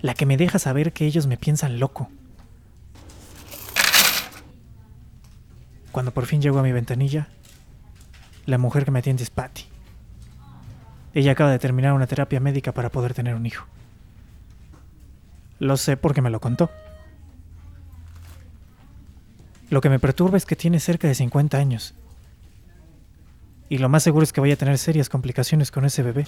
la 0.00 0.14
que 0.14 0.26
me 0.26 0.36
deja 0.36 0.58
saber 0.58 0.92
que 0.92 1.06
ellos 1.06 1.26
me 1.26 1.36
piensan 1.36 1.78
loco. 1.78 2.10
Cuando 5.92 6.12
por 6.12 6.26
fin 6.26 6.42
llego 6.42 6.58
a 6.58 6.62
mi 6.62 6.72
ventanilla, 6.72 7.28
la 8.46 8.58
mujer 8.58 8.84
que 8.84 8.90
me 8.90 8.98
atiende 8.98 9.22
es 9.22 9.30
Patty. 9.30 9.64
Ella 11.14 11.32
acaba 11.32 11.50
de 11.50 11.58
terminar 11.58 11.92
una 11.92 12.06
terapia 12.06 12.40
médica 12.40 12.72
para 12.72 12.90
poder 12.90 13.14
tener 13.14 13.34
un 13.34 13.46
hijo. 13.46 13.66
Lo 15.60 15.76
sé 15.76 15.96
porque 15.96 16.20
me 16.20 16.30
lo 16.30 16.40
contó. 16.40 16.70
Lo 19.70 19.80
que 19.80 19.90
me 19.90 19.98
perturba 19.98 20.36
es 20.36 20.46
que 20.46 20.56
tiene 20.56 20.80
cerca 20.80 21.08
de 21.08 21.14
50 21.14 21.56
años. 21.58 21.94
Y 23.68 23.78
lo 23.78 23.88
más 23.88 24.02
seguro 24.02 24.24
es 24.24 24.32
que 24.32 24.40
vaya 24.40 24.54
a 24.54 24.58
tener 24.58 24.78
serias 24.78 25.08
complicaciones 25.08 25.70
con 25.70 25.84
ese 25.84 26.02
bebé, 26.02 26.26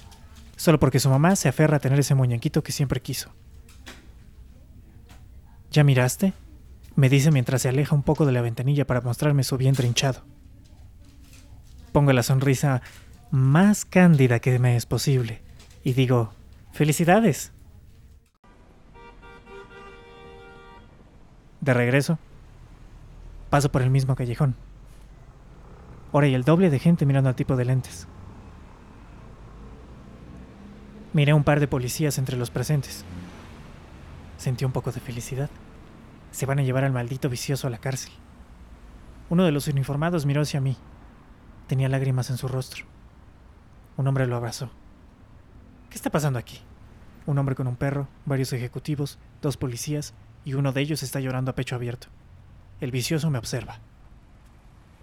solo 0.57 0.81
porque 0.81 1.00
su 1.00 1.11
mamá 1.11 1.37
se 1.37 1.49
aferra 1.49 1.76
a 1.76 1.81
tener 1.81 1.99
ese 2.00 2.14
muñequito 2.14 2.62
que 2.62 2.73
siempre 2.73 3.00
quiso. 3.00 3.31
¿Ya 5.71 5.85
miraste? 5.85 6.33
me 6.97 7.11
dice 7.11 7.31
mientras 7.31 7.62
se 7.62 7.69
aleja 7.69 7.95
un 7.95 8.02
poco 8.02 8.26
de 8.26 8.33
la 8.33 8.40
ventanilla 8.40 8.87
para 8.87 9.02
mostrarme 9.02 9.45
su 9.45 9.57
vientre 9.59 9.87
hinchado. 9.87 10.25
Pongo 11.93 12.12
la 12.12 12.23
sonrisa 12.23 12.83
más 13.31 13.85
cándida 13.85 14.40
que 14.40 14.59
me 14.59 14.76
es 14.76 14.87
posible 14.87 15.43
y 15.85 15.93
digo, 15.93 16.33
felicidades. 16.73 17.52
De 21.61 21.75
regreso, 21.75 22.19
paso 23.56 23.72
por 23.72 23.80
el 23.80 23.88
mismo 23.88 24.14
callejón. 24.16 24.54
Ahora 26.12 26.26
hay 26.26 26.34
el 26.34 26.44
doble 26.44 26.68
de 26.68 26.78
gente 26.78 27.06
mirando 27.06 27.30
al 27.30 27.36
tipo 27.36 27.56
de 27.56 27.64
lentes. 27.64 28.06
Miré 31.14 31.32
un 31.32 31.42
par 31.42 31.58
de 31.58 31.66
policías 31.66 32.18
entre 32.18 32.36
los 32.36 32.50
presentes. 32.50 33.02
Sentí 34.36 34.66
un 34.66 34.72
poco 34.72 34.92
de 34.92 35.00
felicidad. 35.00 35.48
Se 36.32 36.44
van 36.44 36.58
a 36.58 36.64
llevar 36.64 36.84
al 36.84 36.92
maldito 36.92 37.30
vicioso 37.30 37.66
a 37.66 37.70
la 37.70 37.78
cárcel. 37.78 38.12
Uno 39.30 39.42
de 39.46 39.52
los 39.52 39.68
uniformados 39.68 40.26
miró 40.26 40.42
hacia 40.42 40.60
mí. 40.60 40.76
Tenía 41.66 41.88
lágrimas 41.88 42.28
en 42.28 42.36
su 42.36 42.48
rostro. 42.48 42.84
Un 43.96 44.06
hombre 44.06 44.26
lo 44.26 44.36
abrazó. 44.36 44.68
¿Qué 45.88 45.96
está 45.96 46.10
pasando 46.10 46.38
aquí? 46.38 46.60
Un 47.25 47.38
hombre 47.38 47.54
con 47.54 47.68
un 47.68 47.76
perro, 47.76 48.06
varios 48.26 48.52
ejecutivos, 48.52 49.18
dos 49.40 49.56
policías 49.56 50.12
y 50.44 50.52
uno 50.52 50.72
de 50.72 50.82
ellos 50.82 51.02
está 51.02 51.20
llorando 51.20 51.52
a 51.52 51.54
pecho 51.54 51.75
abierto. 51.75 52.08
El 52.80 52.90
vicioso 52.90 53.30
me 53.30 53.38
observa. 53.38 53.78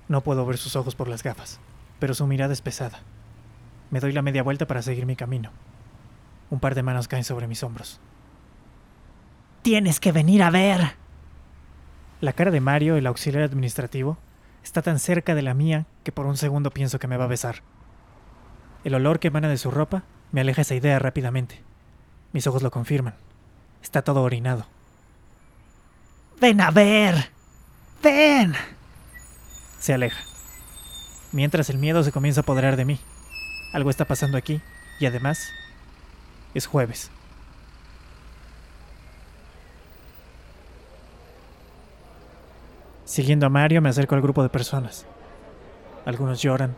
No 0.08 0.22
puedo 0.22 0.46
ver 0.46 0.58
sus 0.58 0.76
ojos 0.76 0.96
por 0.96 1.08
las 1.08 1.24
gafas, 1.24 1.60
pero 2.00 2.14
su 2.14 2.28
mirada 2.28 2.54
es 2.54 2.62
pesada. 2.62 3.00
Me 3.90 4.00
doy 4.00 4.12
la 4.12 4.22
media 4.22 4.44
vuelta 4.44 4.68
para 4.68 4.82
seguir 4.82 5.06
mi 5.06 5.16
camino. 5.16 5.52
Un 6.50 6.60
par 6.60 6.76
de 6.76 6.84
manos 6.84 7.08
caen 7.08 7.24
sobre 7.24 7.48
mis 7.48 7.64
hombros. 7.64 8.00
Tienes 9.64 10.00
que 10.00 10.12
venir 10.12 10.44
a 10.44 10.52
ver. 10.52 10.96
La 12.22 12.34
cara 12.34 12.52
de 12.52 12.62
Mario, 12.62 12.96
el 12.96 13.08
auxiliar 13.08 13.44
administrativo, 13.44 14.18
está 14.64 14.82
tan 14.82 15.00
cerca 15.00 15.36
de 15.36 15.42
la 15.42 15.54
mía 15.54 15.86
que 16.04 16.12
por 16.12 16.26
un 16.26 16.38
segundo 16.38 16.70
pienso 16.70 17.00
que 17.00 17.08
me 17.08 17.18
va 17.18 17.26
a 17.26 17.28
besar. 17.28 17.64
El 18.84 18.94
olor 18.94 19.20
que 19.20 19.30
emana 19.30 19.50
de 19.50 19.58
su 19.58 19.72
ropa 19.72 20.04
me 20.32 20.42
aleja 20.42 20.62
esa 20.62 20.76
idea 20.76 21.00
rápidamente. 21.00 21.62
Mis 22.34 22.46
ojos 22.46 22.62
lo 22.62 22.72
confirman. 22.72 23.16
Está 23.82 24.02
todo 24.04 24.22
orinado. 24.22 24.66
Ven 26.40 26.62
a 26.62 26.72
ver. 26.72 27.33
Ven. 28.04 28.54
Se 29.80 29.94
aleja. 29.94 30.22
Mientras 31.32 31.70
el 31.70 31.78
miedo 31.78 32.04
se 32.04 32.12
comienza 32.12 32.42
a 32.42 32.44
apoderar 32.44 32.76
de 32.76 32.84
mí. 32.84 33.00
Algo 33.72 33.90
está 33.90 34.04
pasando 34.04 34.38
aquí 34.38 34.62
y 35.00 35.06
además 35.06 35.50
es 36.54 36.68
jueves. 36.68 37.10
Siguiendo 43.06 43.46
a 43.46 43.50
Mario 43.50 43.82
me 43.82 43.90
acerco 43.90 44.16
al 44.16 44.22
grupo 44.22 44.44
de 44.44 44.50
personas. 44.50 45.06
Algunos 46.06 46.42
lloran. 46.42 46.76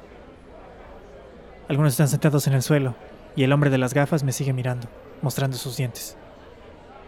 Algunos 1.67 1.93
están 1.93 2.07
sentados 2.07 2.45
en 2.45 2.53
el 2.53 2.61
suelo 2.61 2.93
y 3.35 3.43
el 3.43 3.51
hombre 3.51 3.71
de 3.71 3.79
las 3.79 3.95
gafas 3.95 4.23
me 4.23 4.31
sigue 4.31 4.53
mirando, 4.53 4.87
mostrando 5.23 5.57
sus 5.57 5.75
dientes. 5.75 6.17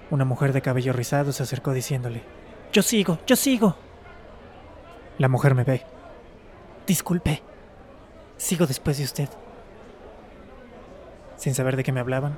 Una 0.10 0.26
mujer 0.26 0.54
de 0.54 0.64
cabello 0.64 0.92
rizado 0.92 1.32
se 1.32 1.44
acercó 1.44 1.72
diciéndole, 1.72 2.24
yo 2.74 2.82
sigo, 2.82 3.20
yo 3.28 3.36
sigo. 3.36 3.87
La 5.18 5.30
mujer 5.30 5.56
me 5.56 5.64
ve. 5.64 5.82
Disculpe. 6.86 7.42
Sigo 8.38 8.68
después 8.68 9.00
de 9.00 9.04
usted. 9.04 9.30
Sin 11.38 11.56
saber 11.56 11.76
de 11.76 11.84
qué 11.84 11.92
me 11.92 12.00
hablaban, 12.00 12.38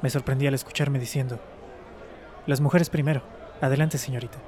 me 0.00 0.10
sorprendí 0.10 0.46
al 0.46 0.54
escucharme 0.54 0.98
diciendo, 1.00 1.40
Las 2.46 2.60
mujeres 2.60 2.88
primero. 2.88 3.22
Adelante, 3.60 3.98
señorita. 3.98 4.38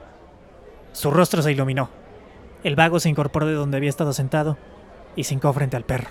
Su 0.92 1.10
rostro 1.10 1.42
se 1.42 1.52
iluminó. 1.52 1.88
El 2.62 2.76
vago 2.76 3.00
se 3.00 3.08
incorporó 3.08 3.46
de 3.46 3.54
donde 3.54 3.76
había 3.76 3.90
estado 3.90 4.12
sentado 4.12 4.56
y 5.16 5.24
se 5.24 5.34
hincó 5.34 5.52
frente 5.52 5.76
al 5.76 5.84
perro. 5.84 6.10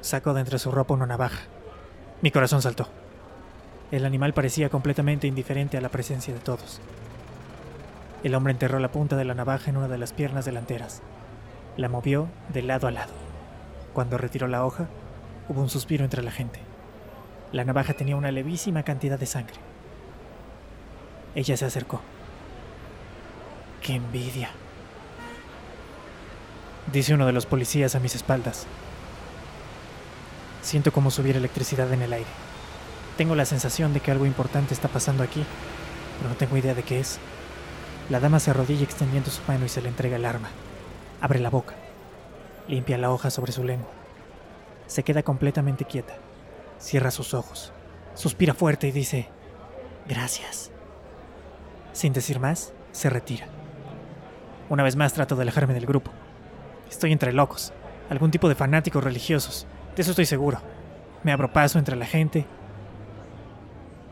Sacó 0.00 0.32
de 0.32 0.40
entre 0.40 0.58
su 0.58 0.70
ropa 0.70 0.94
una 0.94 1.06
navaja. 1.06 1.40
Mi 2.22 2.30
corazón 2.30 2.62
saltó. 2.62 2.88
El 3.90 4.06
animal 4.06 4.32
parecía 4.32 4.70
completamente 4.70 5.26
indiferente 5.26 5.76
a 5.76 5.80
la 5.80 5.88
presencia 5.90 6.32
de 6.32 6.40
todos. 6.40 6.80
El 8.22 8.34
hombre 8.34 8.52
enterró 8.52 8.78
la 8.78 8.92
punta 8.92 9.16
de 9.16 9.24
la 9.24 9.34
navaja 9.34 9.70
en 9.70 9.78
una 9.78 9.88
de 9.88 9.96
las 9.96 10.12
piernas 10.12 10.44
delanteras. 10.44 11.00
La 11.76 11.88
movió 11.88 12.28
de 12.52 12.62
lado 12.62 12.86
a 12.86 12.90
lado. 12.90 13.12
Cuando 13.94 14.18
retiró 14.18 14.46
la 14.46 14.64
hoja, 14.64 14.88
hubo 15.48 15.62
un 15.62 15.70
suspiro 15.70 16.04
entre 16.04 16.22
la 16.22 16.30
gente. 16.30 16.60
La 17.50 17.64
navaja 17.64 17.94
tenía 17.94 18.16
una 18.16 18.30
levísima 18.30 18.82
cantidad 18.82 19.18
de 19.18 19.26
sangre. 19.26 19.56
Ella 21.34 21.56
se 21.56 21.64
acercó. 21.64 22.02
¡Qué 23.80 23.94
envidia! 23.94 24.50
Dice 26.92 27.14
uno 27.14 27.24
de 27.24 27.32
los 27.32 27.46
policías 27.46 27.94
a 27.94 28.00
mis 28.00 28.14
espaldas. 28.14 28.66
Siento 30.60 30.92
como 30.92 31.10
subir 31.10 31.36
electricidad 31.36 31.90
en 31.92 32.02
el 32.02 32.12
aire 32.12 32.28
Tengo 33.16 33.34
la 33.34 33.46
sensación 33.46 33.94
de 33.94 34.00
que 34.00 34.10
algo 34.10 34.26
importante 34.26 34.74
está 34.74 34.88
pasando 34.88 35.22
aquí, 35.22 35.42
pero 36.18 36.28
no 36.28 36.36
tengo 36.36 36.56
idea 36.58 36.74
de 36.74 36.82
qué 36.82 37.00
es. 37.00 37.18
La 38.10 38.18
dama 38.18 38.40
se 38.40 38.50
arrodilla 38.50 38.82
extendiendo 38.82 39.30
su 39.30 39.40
mano 39.46 39.64
y 39.64 39.68
se 39.68 39.80
le 39.80 39.88
entrega 39.88 40.16
el 40.16 40.24
arma. 40.24 40.48
Abre 41.20 41.38
la 41.38 41.48
boca. 41.48 41.74
Limpia 42.66 42.98
la 42.98 43.12
hoja 43.12 43.30
sobre 43.30 43.52
su 43.52 43.62
lengua. 43.62 43.90
Se 44.88 45.04
queda 45.04 45.22
completamente 45.22 45.84
quieta. 45.84 46.14
Cierra 46.80 47.12
sus 47.12 47.34
ojos. 47.34 47.72
Suspira 48.14 48.52
fuerte 48.52 48.88
y 48.88 48.90
dice, 48.90 49.28
gracias. 50.08 50.72
Sin 51.92 52.12
decir 52.12 52.40
más, 52.40 52.72
se 52.90 53.10
retira. 53.10 53.46
Una 54.68 54.82
vez 54.82 54.96
más 54.96 55.12
trato 55.12 55.36
de 55.36 55.42
alejarme 55.42 55.74
del 55.74 55.86
grupo. 55.86 56.10
Estoy 56.90 57.12
entre 57.12 57.32
locos, 57.32 57.72
algún 58.08 58.32
tipo 58.32 58.48
de 58.48 58.56
fanáticos 58.56 59.04
religiosos, 59.04 59.68
de 59.94 60.02
eso 60.02 60.10
estoy 60.10 60.26
seguro. 60.26 60.60
Me 61.22 61.30
abro 61.30 61.52
paso 61.52 61.78
entre 61.78 61.94
la 61.94 62.06
gente. 62.06 62.44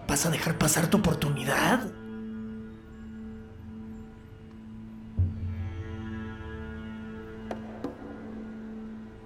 ¿Vas 0.06 0.24
a 0.24 0.30
dejar 0.30 0.56
pasar 0.56 0.86
tu 0.86 0.98
oportunidad? 0.98 1.80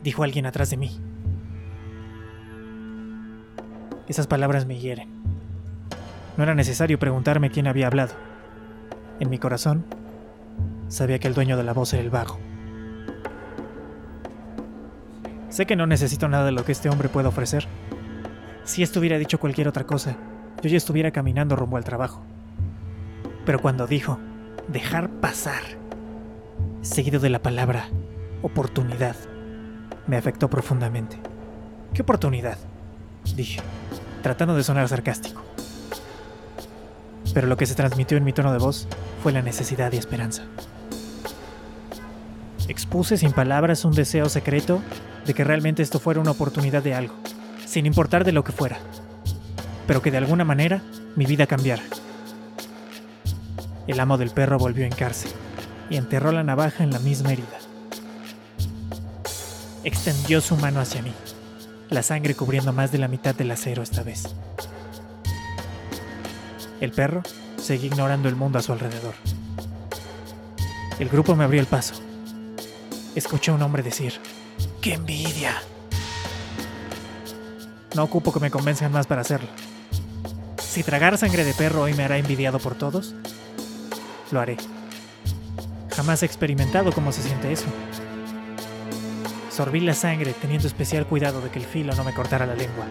Dijo 0.02 0.24
alguien 0.24 0.46
atrás 0.46 0.70
de 0.70 0.76
mí. 0.76 0.90
Esas 4.08 4.26
palabras 4.26 4.66
me 4.66 4.78
hieren. 4.78 5.08
No 6.36 6.42
era 6.42 6.54
necesario 6.54 6.98
preguntarme 6.98 7.50
quién 7.50 7.66
había 7.66 7.86
hablado. 7.86 8.14
En 9.20 9.30
mi 9.30 9.38
corazón, 9.38 9.84
sabía 10.88 11.18
que 11.18 11.28
el 11.28 11.34
dueño 11.34 11.56
de 11.56 11.62
la 11.62 11.72
voz 11.72 11.92
era 11.92 12.02
el 12.02 12.10
vago. 12.10 12.38
Sé 15.50 15.66
que 15.66 15.76
no 15.76 15.86
necesito 15.86 16.28
nada 16.28 16.46
de 16.46 16.52
lo 16.52 16.64
que 16.64 16.72
este 16.72 16.88
hombre 16.88 17.08
pueda 17.08 17.28
ofrecer. 17.28 17.66
Si 18.64 18.82
esto 18.82 19.00
hubiera 19.00 19.18
dicho 19.18 19.38
cualquier 19.38 19.68
otra 19.68 19.84
cosa, 19.84 20.16
yo 20.62 20.70
ya 20.70 20.76
estuviera 20.76 21.10
caminando 21.10 21.56
rumbo 21.56 21.76
al 21.76 21.84
trabajo. 21.84 22.22
Pero 23.44 23.60
cuando 23.60 23.86
dijo, 23.86 24.18
dejar 24.68 25.10
pasar, 25.10 25.62
seguido 26.80 27.20
de 27.20 27.30
la 27.30 27.42
palabra 27.42 27.88
oportunidad, 28.42 29.16
me 30.06 30.16
afectó 30.16 30.48
profundamente. 30.48 31.18
¿Qué 31.94 32.02
oportunidad? 32.02 32.58
Dije, 33.36 33.60
tratando 34.22 34.54
de 34.54 34.64
sonar 34.64 34.88
sarcástico. 34.88 35.42
Pero 37.34 37.46
lo 37.46 37.56
que 37.56 37.66
se 37.66 37.74
transmitió 37.74 38.16
en 38.16 38.24
mi 38.24 38.32
tono 38.32 38.52
de 38.52 38.58
voz 38.58 38.88
fue 39.22 39.32
la 39.32 39.42
necesidad 39.42 39.92
y 39.92 39.96
esperanza. 39.96 40.42
Expuse 42.68 43.16
sin 43.16 43.32
palabras 43.32 43.84
un 43.84 43.92
deseo 43.92 44.28
secreto 44.28 44.80
de 45.26 45.34
que 45.34 45.44
realmente 45.44 45.82
esto 45.82 45.98
fuera 45.98 46.20
una 46.20 46.30
oportunidad 46.30 46.82
de 46.82 46.94
algo, 46.94 47.14
sin 47.66 47.86
importar 47.86 48.24
de 48.24 48.32
lo 48.32 48.44
que 48.44 48.52
fuera, 48.52 48.78
pero 49.86 50.02
que 50.02 50.10
de 50.10 50.18
alguna 50.18 50.44
manera 50.44 50.82
mi 51.16 51.26
vida 51.26 51.46
cambiara. 51.46 51.82
El 53.86 53.98
amo 54.00 54.16
del 54.16 54.30
perro 54.30 54.58
volvió 54.58 54.84
en 54.84 54.92
cárcel 54.92 55.32
y 55.90 55.96
enterró 55.96 56.32
la 56.32 56.44
navaja 56.44 56.84
en 56.84 56.90
la 56.90 56.98
misma 56.98 57.32
herida. 57.32 57.61
Extendió 59.84 60.40
su 60.40 60.56
mano 60.56 60.80
hacia 60.80 61.02
mí, 61.02 61.12
la 61.90 62.04
sangre 62.04 62.36
cubriendo 62.36 62.72
más 62.72 62.92
de 62.92 62.98
la 62.98 63.08
mitad 63.08 63.34
del 63.34 63.50
acero 63.50 63.82
esta 63.82 64.04
vez. 64.04 64.34
El 66.80 66.92
perro 66.92 67.22
seguía 67.56 67.86
ignorando 67.86 68.28
el 68.28 68.36
mundo 68.36 68.58
a 68.58 68.62
su 68.62 68.72
alrededor. 68.72 69.14
El 71.00 71.08
grupo 71.08 71.34
me 71.34 71.42
abrió 71.44 71.60
el 71.60 71.66
paso. 71.66 71.94
Escuché 73.16 73.50
a 73.50 73.54
un 73.54 73.62
hombre 73.62 73.82
decir, 73.82 74.20
¡Qué 74.80 74.94
envidia! 74.94 75.60
No 77.96 78.04
ocupo 78.04 78.32
que 78.32 78.40
me 78.40 78.50
convenzan 78.50 78.92
más 78.92 79.06
para 79.06 79.22
hacerlo. 79.22 79.48
Si 80.60 80.82
tragar 80.82 81.18
sangre 81.18 81.44
de 81.44 81.54
perro 81.54 81.82
hoy 81.82 81.94
me 81.94 82.04
hará 82.04 82.18
envidiado 82.18 82.58
por 82.58 82.76
todos, 82.76 83.14
lo 84.30 84.40
haré. 84.40 84.56
Jamás 85.90 86.22
he 86.22 86.26
experimentado 86.26 86.92
cómo 86.92 87.12
se 87.12 87.22
siente 87.22 87.52
eso. 87.52 87.66
Sorbí 89.52 89.80
la 89.80 89.92
sangre 89.92 90.32
teniendo 90.32 90.66
especial 90.66 91.06
cuidado 91.06 91.42
de 91.42 91.50
que 91.50 91.58
el 91.58 91.66
filo 91.66 91.94
no 91.94 92.04
me 92.04 92.14
cortara 92.14 92.46
la 92.46 92.54
lengua. 92.54 92.86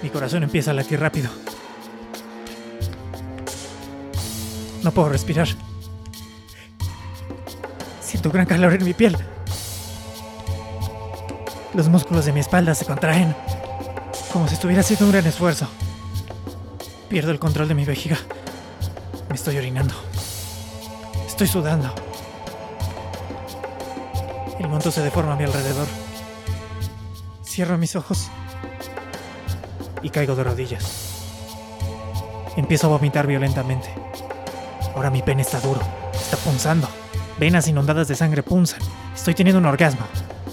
Mi 0.00 0.10
corazón 0.10 0.44
empieza 0.44 0.70
a 0.70 0.74
latir 0.74 1.00
rápido. 1.00 1.28
No 4.84 4.92
puedo 4.92 5.08
respirar. 5.08 5.48
Siento 8.00 8.30
gran 8.30 8.46
calor 8.46 8.74
en 8.74 8.84
mi 8.84 8.94
piel. 8.94 9.16
Los 11.74 11.88
músculos 11.88 12.26
de 12.26 12.32
mi 12.32 12.38
espalda 12.38 12.76
se 12.76 12.84
contraen, 12.84 13.34
como 14.34 14.48
si 14.48 14.54
estuviera 14.54 14.80
haciendo 14.80 15.04
un 15.04 15.12
gran 15.12 15.24
esfuerzo. 15.28 15.68
Pierdo 17.08 17.30
el 17.30 17.38
control 17.38 17.68
de 17.68 17.74
mi 17.76 17.84
vejiga. 17.84 18.18
Me 19.28 19.36
estoy 19.36 19.56
orinando. 19.56 19.94
Estoy 21.24 21.46
sudando. 21.46 21.94
El 24.58 24.66
mundo 24.66 24.90
se 24.90 25.02
deforma 25.02 25.34
a 25.34 25.36
mi 25.36 25.44
alrededor. 25.44 25.86
Cierro 27.44 27.78
mis 27.78 27.94
ojos 27.94 28.28
y 30.02 30.10
caigo 30.10 30.34
de 30.34 30.42
rodillas. 30.42 30.84
Empiezo 32.56 32.88
a 32.88 32.90
vomitar 32.90 33.28
violentamente. 33.28 33.88
Ahora 34.96 35.10
mi 35.10 35.22
pene 35.22 35.42
está 35.42 35.60
duro, 35.60 35.80
está 36.12 36.36
punzando. 36.38 36.88
Venas 37.38 37.68
inundadas 37.68 38.08
de 38.08 38.16
sangre 38.16 38.42
punzan. 38.42 38.80
Estoy 39.14 39.34
teniendo 39.34 39.60
un 39.60 39.66
orgasmo. 39.66 40.04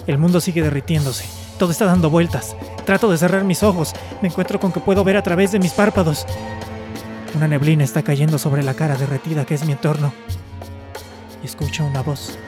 El 0.06 0.18
mundo 0.18 0.40
sigue 0.40 0.62
derritiéndose. 0.62 1.24
Todo 1.58 1.72
está 1.72 1.84
dando 1.84 2.10
vueltas. 2.10 2.54
Trato 2.84 3.10
de 3.10 3.18
cerrar 3.18 3.44
mis 3.44 3.62
ojos. 3.62 3.94
Me 4.20 4.28
encuentro 4.28 4.58
con 4.58 4.72
que 4.72 4.80
puedo 4.80 5.04
ver 5.04 5.16
a 5.16 5.22
través 5.22 5.52
de 5.52 5.58
mis 5.58 5.72
párpados. 5.72 6.26
Una 7.34 7.48
neblina 7.48 7.84
está 7.84 8.02
cayendo 8.02 8.38
sobre 8.38 8.62
la 8.62 8.74
cara 8.74 8.96
derretida 8.96 9.44
que 9.44 9.54
es 9.54 9.64
mi 9.64 9.72
entorno. 9.72 10.12
Y 11.42 11.46
escucho 11.46 11.84
una 11.84 12.02
voz. 12.02 12.38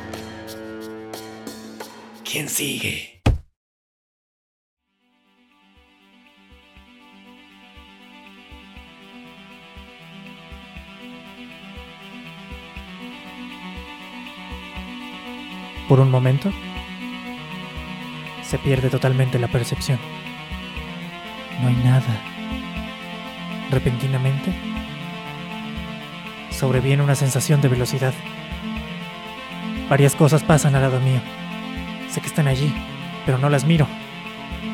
¿Quién 2.24 2.48
sigue? 2.48 3.22
Por 15.88 16.00
un 16.00 16.10
momento, 16.10 16.50
se 18.42 18.58
pierde 18.58 18.88
totalmente 18.88 19.38
la 19.38 19.48
percepción. 19.48 19.98
No 21.64 21.70
hay 21.70 21.76
nada. 21.76 22.20
Repentinamente, 23.70 24.52
sobreviene 26.50 27.02
una 27.02 27.14
sensación 27.14 27.62
de 27.62 27.68
velocidad. 27.68 28.12
Varias 29.88 30.14
cosas 30.14 30.42
pasan 30.42 30.74
al 30.74 30.82
lado 30.82 31.00
mío. 31.00 31.22
Sé 32.10 32.20
que 32.20 32.26
están 32.26 32.48
allí, 32.48 32.70
pero 33.24 33.38
no 33.38 33.48
las 33.48 33.64
miro. 33.64 33.86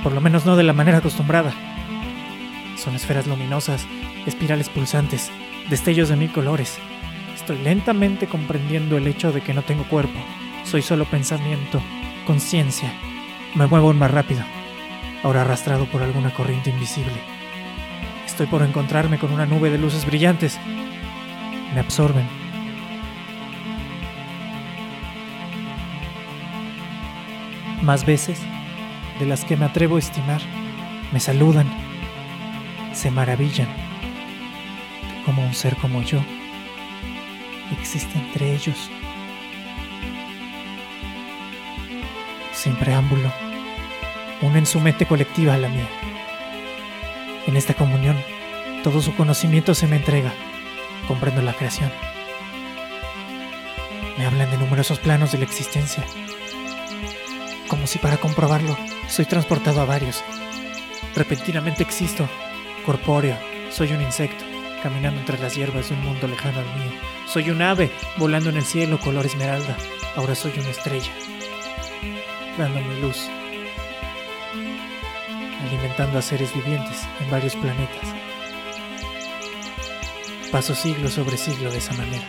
Por 0.03 0.13
lo 0.13 0.21
menos 0.21 0.47
no 0.47 0.57
de 0.57 0.65
la 0.65 0.73
manera 0.73 0.99
acostumbrada. 0.99 1.53
Son 2.77 2.97
esferas 2.97 3.29
luminosas, 3.29 3.87
espirales 4.27 4.69
pulsantes, 4.69 5.31
destellos 5.69 6.09
de 6.09 6.17
mil 6.17 6.33
colores. 6.33 6.81
Estoy 7.37 7.59
lentamente 7.59 8.27
comprendiendo 8.27 8.97
el 8.97 9.07
hecho 9.07 9.31
de 9.31 9.43
que 9.43 9.55
no 9.55 9.63
tengo 9.63 9.85
cuerpo. 9.85 10.19
Soy 10.65 10.83
solo 10.83 11.05
pensamiento, 11.05 11.81
conciencia. 12.27 12.93
Me 13.55 13.69
muevo 13.69 13.87
aún 13.87 13.99
más 14.01 14.11
rápido, 14.11 14.43
ahora 15.23 15.43
arrastrado 15.43 15.87
por 15.87 16.03
alguna 16.03 16.33
corriente 16.33 16.71
invisible. 16.71 17.21
Estoy 18.27 18.47
por 18.47 18.63
encontrarme 18.63 19.19
con 19.19 19.33
una 19.33 19.47
nube 19.47 19.71
de 19.71 19.79
luces 19.79 20.07
brillantes. 20.07 20.59
Me 21.75 21.81
absorben. 21.81 22.27
Más 27.83 28.05
veces 28.05 28.41
de 29.19 29.27
las 29.27 29.45
que 29.45 29.57
me 29.57 29.65
atrevo 29.65 29.97
a 29.97 30.01
estimar, 30.01 30.41
me 31.13 31.21
saludan, 31.21 31.67
se 32.93 33.11
maravillan 33.11 33.69
de 33.69 35.23
cómo 35.25 35.43
un 35.43 35.55
ser 35.55 35.77
como 35.77 36.03
yo 36.03 36.21
existe 37.73 38.19
entre 38.19 38.55
ellos. 38.55 38.91
sin 42.61 42.75
preámbulo, 42.77 43.33
unen 44.43 44.67
su 44.67 44.81
mente 44.81 45.07
colectiva 45.07 45.55
a 45.55 45.59
la 45.59 45.69
mía. 45.69 45.89
En 47.47 47.57
esta 47.57 47.75
comunión, 47.75 48.17
todo 48.83 49.03
su 49.03 49.15
conocimiento 49.15 49.75
se 49.75 49.87
me 49.87 49.97
entrega, 49.97 50.33
comprendo 51.09 51.43
la 51.43 51.53
creación. 51.53 51.91
Me 54.17 54.27
hablan 54.27 54.51
de 54.51 54.59
numerosos 54.59 54.99
planos 54.99 55.33
de 55.33 55.39
la 55.39 55.45
existencia, 55.45 56.05
como 57.69 57.87
si 57.87 57.99
para 57.99 58.17
comprobarlo 58.17 58.77
soy 59.09 59.25
transportado 59.25 59.81
a 59.81 59.85
varios. 59.85 60.23
Repentinamente 61.15 61.83
existo, 61.83 62.29
corpóreo, 62.85 63.37
soy 63.71 63.93
un 63.93 64.03
insecto, 64.03 64.45
caminando 64.83 65.21
entre 65.21 65.39
las 65.39 65.55
hierbas 65.55 65.89
de 65.89 65.95
un 65.95 66.05
mundo 66.05 66.27
lejano 66.27 66.61
al 66.61 66.77
mío. 66.77 66.93
Soy 67.27 67.51
un 67.51 67.63
ave 67.63 67.91
volando 68.17 68.51
en 68.51 68.57
el 68.57 68.65
cielo 68.65 68.99
color 68.99 69.27
esmeralda. 69.27 69.77
Ahora 70.17 70.35
soy 70.35 70.53
una 70.59 70.71
estrella, 70.71 71.13
dándome 72.59 73.01
luz, 73.01 73.29
alimentando 75.63 76.19
a 76.19 76.23
seres 76.23 76.55
vivientes 76.55 77.07
en 77.21 77.31
varios 77.31 77.57
planetas. 77.57 78.15
Paso 80.51 80.75
siglo 80.75 81.09
sobre 81.09 81.37
siglo 81.37 81.71
de 81.71 81.79
esa 81.79 81.95
manera. 81.95 82.27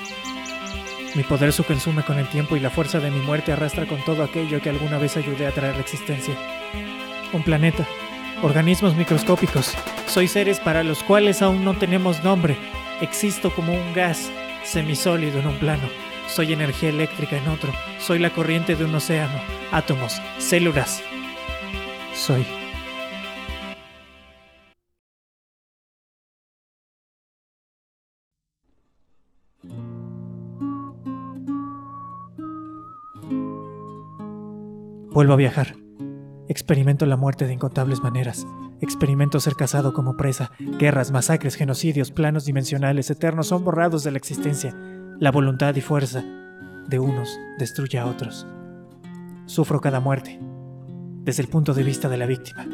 Mi 1.15 1.24
poder 1.24 1.52
se 1.52 1.63
consume 1.63 2.04
con 2.04 2.20
el 2.20 2.28
tiempo 2.30 2.56
y 2.56 2.60
la 2.60 2.70
fuerza 2.70 3.00
de 3.00 3.12
mi 3.12 3.20
muerte 3.20 3.52
arrastra 3.52 3.86
con 3.86 4.04
todo 4.06 4.24
aquello 4.24 4.62
que 4.62 4.70
alguna 4.70 4.98
vez 4.98 5.17
ayudé 5.17 5.48
a 5.48 5.52
traer 5.52 5.76
la 5.76 5.82
existencia. 5.82 6.36
Un 7.34 7.44
planeta, 7.44 7.86
organismos 8.41 8.96
microscópicos, 8.96 9.74
soy 10.08 10.28
seres 10.28 10.60
para 10.60 10.84
los 10.84 11.04
cuales 11.04 11.41
aún 11.41 11.65
no 11.65 11.74
tenemos 11.74 12.24
nombre. 12.24 12.58
Existo 13.02 13.54
como 13.54 13.74
un 13.74 13.94
gas 13.94 14.32
semisólido 14.63 15.39
en 15.39 15.48
un 15.48 15.58
plano. 15.58 15.89
Soy 16.28 16.54
energía 16.54 16.89
eléctrica 16.89 17.38
en 17.38 17.48
otro. 17.48 17.74
Soy 18.00 18.20
la 18.20 18.30
corriente 18.30 18.76
de 18.76 18.86
un 18.86 18.96
océano. 18.96 19.41
Átomos, 19.72 20.22
células. 20.38 21.04
Soy. 22.13 22.61
Vuelvo 35.22 35.34
a 35.36 35.38
viajar. 35.38 35.76
Experimento 36.50 37.06
la 37.06 37.16
muerte 37.16 37.46
de 37.46 37.54
incontables 37.54 38.02
maneras. 38.02 38.48
Experimento 38.82 39.40
ser 39.40 39.54
casado 39.54 39.94
como 39.94 40.18
presa. 40.18 40.50
Guerras, 40.80 41.12
masacres, 41.12 41.54
genocidios, 41.54 42.10
planos 42.10 42.46
dimensionales 42.46 43.08
eternos 43.12 43.46
son 43.46 43.64
borrados 43.64 44.04
de 44.04 44.10
la 44.10 44.18
existencia. 44.18 44.76
La 45.20 45.30
voluntad 45.30 45.76
y 45.76 45.82
fuerza 45.82 46.24
de 46.88 46.98
unos 46.98 47.38
destruye 47.60 48.00
a 48.00 48.08
otros. 48.08 48.48
Sufro 49.46 49.80
cada 49.80 50.00
muerte, 50.00 50.40
desde 51.24 51.44
el 51.44 51.50
punto 51.50 51.76
de 51.76 51.84
vista 51.84 52.10
de 52.10 52.18
la 52.18 52.26
víctima. 52.26 52.66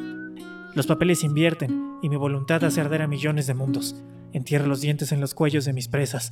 Los 0.74 0.88
papeles 0.88 1.26
invierten 1.26 1.98
y 2.02 2.08
mi 2.08 2.16
voluntad 2.16 2.64
hace 2.64 2.80
arder 2.80 3.02
a 3.02 3.08
millones 3.08 3.46
de 3.46 3.56
mundos. 3.56 4.02
Entierro 4.32 4.68
los 4.68 4.80
dientes 4.80 5.12
en 5.12 5.20
los 5.20 5.34
cuellos 5.34 5.66
de 5.66 5.74
mis 5.74 5.90
presas. 5.90 6.32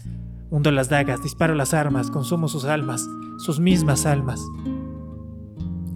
Hundo 0.50 0.72
las 0.72 0.88
dagas, 0.88 1.22
disparo 1.22 1.56
las 1.56 1.74
armas, 1.74 2.10
consumo 2.10 2.48
sus 2.48 2.64
almas, 2.64 3.06
sus 3.38 3.60
mismas 3.60 4.06
almas. 4.06 4.40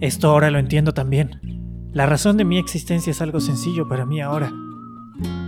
Esto 0.00 0.30
ahora 0.30 0.50
lo 0.50 0.58
entiendo 0.58 0.94
también. 0.94 1.90
La 1.92 2.06
razón 2.06 2.38
de 2.38 2.46
mi 2.46 2.58
existencia 2.58 3.10
es 3.10 3.20
algo 3.20 3.38
sencillo 3.38 3.86
para 3.86 4.06
mí 4.06 4.22
ahora. 4.22 4.50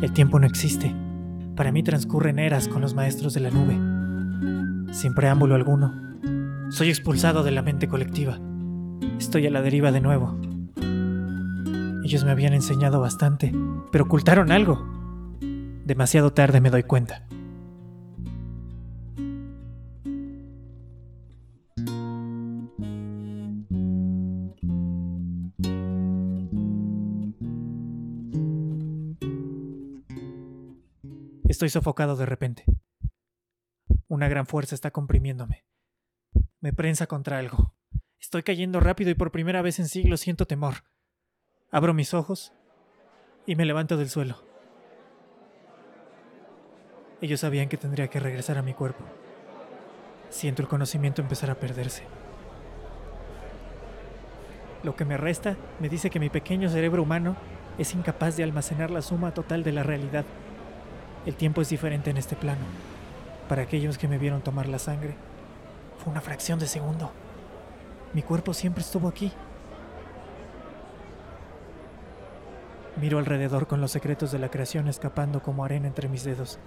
El 0.03 0.12
tiempo 0.12 0.38
no 0.38 0.47
existe. 0.47 0.95
Para 1.57 1.73
mí 1.73 1.83
transcurren 1.83 2.38
eras 2.38 2.69
con 2.69 2.83
los 2.83 2.95
maestros 2.95 3.33
de 3.33 3.41
la 3.41 3.51
nube. 3.51 4.93
Sin 4.93 5.15
preámbulo 5.15 5.55
alguno. 5.55 5.95
Soy 6.71 6.91
expulsado 6.91 7.43
de 7.45 7.51
la 7.51 7.62
mente 7.62 7.88
colectiva. 7.88 8.38
Estoy 9.19 9.47
a 9.47 9.51
la 9.51 9.62
deriva 9.62 9.91
de 9.91 10.03
nuevo. 10.03 10.38
Ellos 12.05 12.25
me 12.25 12.31
habían 12.31 12.53
enseñado 12.53 13.01
bastante, 13.01 13.55
pero 13.91 14.05
ocultaron 14.05 14.53
algo. 14.53 14.87
Demasiado 15.87 16.35
tarde 16.35 16.61
me 16.61 16.69
doy 16.69 16.83
cuenta. 16.83 17.27
Estoy 31.53 31.69
sofocado 31.69 32.17
de 32.17 32.25
repente. 32.25 32.65
Una 34.09 34.27
gran 34.27 34.47
fuerza 34.47 34.75
está 34.75 34.91
comprimiéndome. 34.91 35.67
Me 36.61 36.73
prensa 36.73 37.07
contra 37.07 37.37
algo. 37.37 37.75
Estoy 38.19 38.43
cayendo 38.43 38.81
rápido 38.81 39.11
y 39.11 39.15
por 39.15 39.33
primera 39.33 39.61
vez 39.61 39.79
en 39.79 39.87
siglos 39.87 40.23
siento 40.23 40.47
temor. 40.47 40.77
Abro 41.71 41.93
mis 41.93 42.15
ojos 42.15 42.55
y 43.45 43.55
me 43.55 43.67
levanto 43.67 43.99
del 43.99 44.09
suelo. 44.09 44.43
Ellos 47.21 47.41
sabían 47.41 47.69
que 47.69 47.77
tendría 47.77 48.09
que 48.09 48.19
regresar 48.19 48.57
a 48.57 48.62
mi 48.62 48.73
cuerpo. 48.73 49.05
Siento 50.31 50.62
el 50.62 50.69
conocimiento 50.69 51.21
empezar 51.21 51.51
a 51.51 51.61
perderse. 51.61 52.05
Lo 54.83 54.97
que 54.97 55.05
me 55.05 55.19
resta 55.19 55.59
me 55.81 55.91
dice 55.91 56.09
que 56.09 56.19
mi 56.19 56.31
pequeño 56.31 56.71
cerebro 56.71 57.03
humano 57.03 57.37
es 57.77 57.93
incapaz 57.93 58.38
de 58.38 58.43
almacenar 58.43 58.91
la 58.91 59.03
suma 59.03 59.35
total 59.35 59.62
de 59.65 59.73
la 59.73 59.83
realidad 59.83 60.25
el 61.27 61.35
tiempo 61.35 61.61
es 61.61 61.69
diferente 61.69 62.11
en 62.11 62.17
este 62.17 62.37
plano. 62.37 62.65
Para 63.49 63.63
aquellos 63.63 63.99
que 63.99 64.09
me 64.09 64.19
vieron 64.19 64.43
tomar 64.43 64.69
la 64.69 64.79
sangre, 64.79 65.15
fue 65.99 66.11
una 66.11 66.21
fracción 66.21 66.59
de 66.59 66.67
segundo. 66.67 67.13
Mi 68.13 68.23
cuerpo 68.23 68.53
siempre 68.55 68.83
estuvo 68.83 69.09
aquí. 69.09 69.33
Miro 73.01 73.19
alrededor 73.19 73.67
con 73.67 73.81
los 73.81 73.91
secretos 73.91 74.33
de 74.33 74.39
la 74.39 74.51
creación 74.51 74.89
escapando 74.89 75.43
como 75.43 75.65
arena 75.65 75.87
entre 75.87 76.09
mis 76.09 76.25
dedos. 76.25 76.59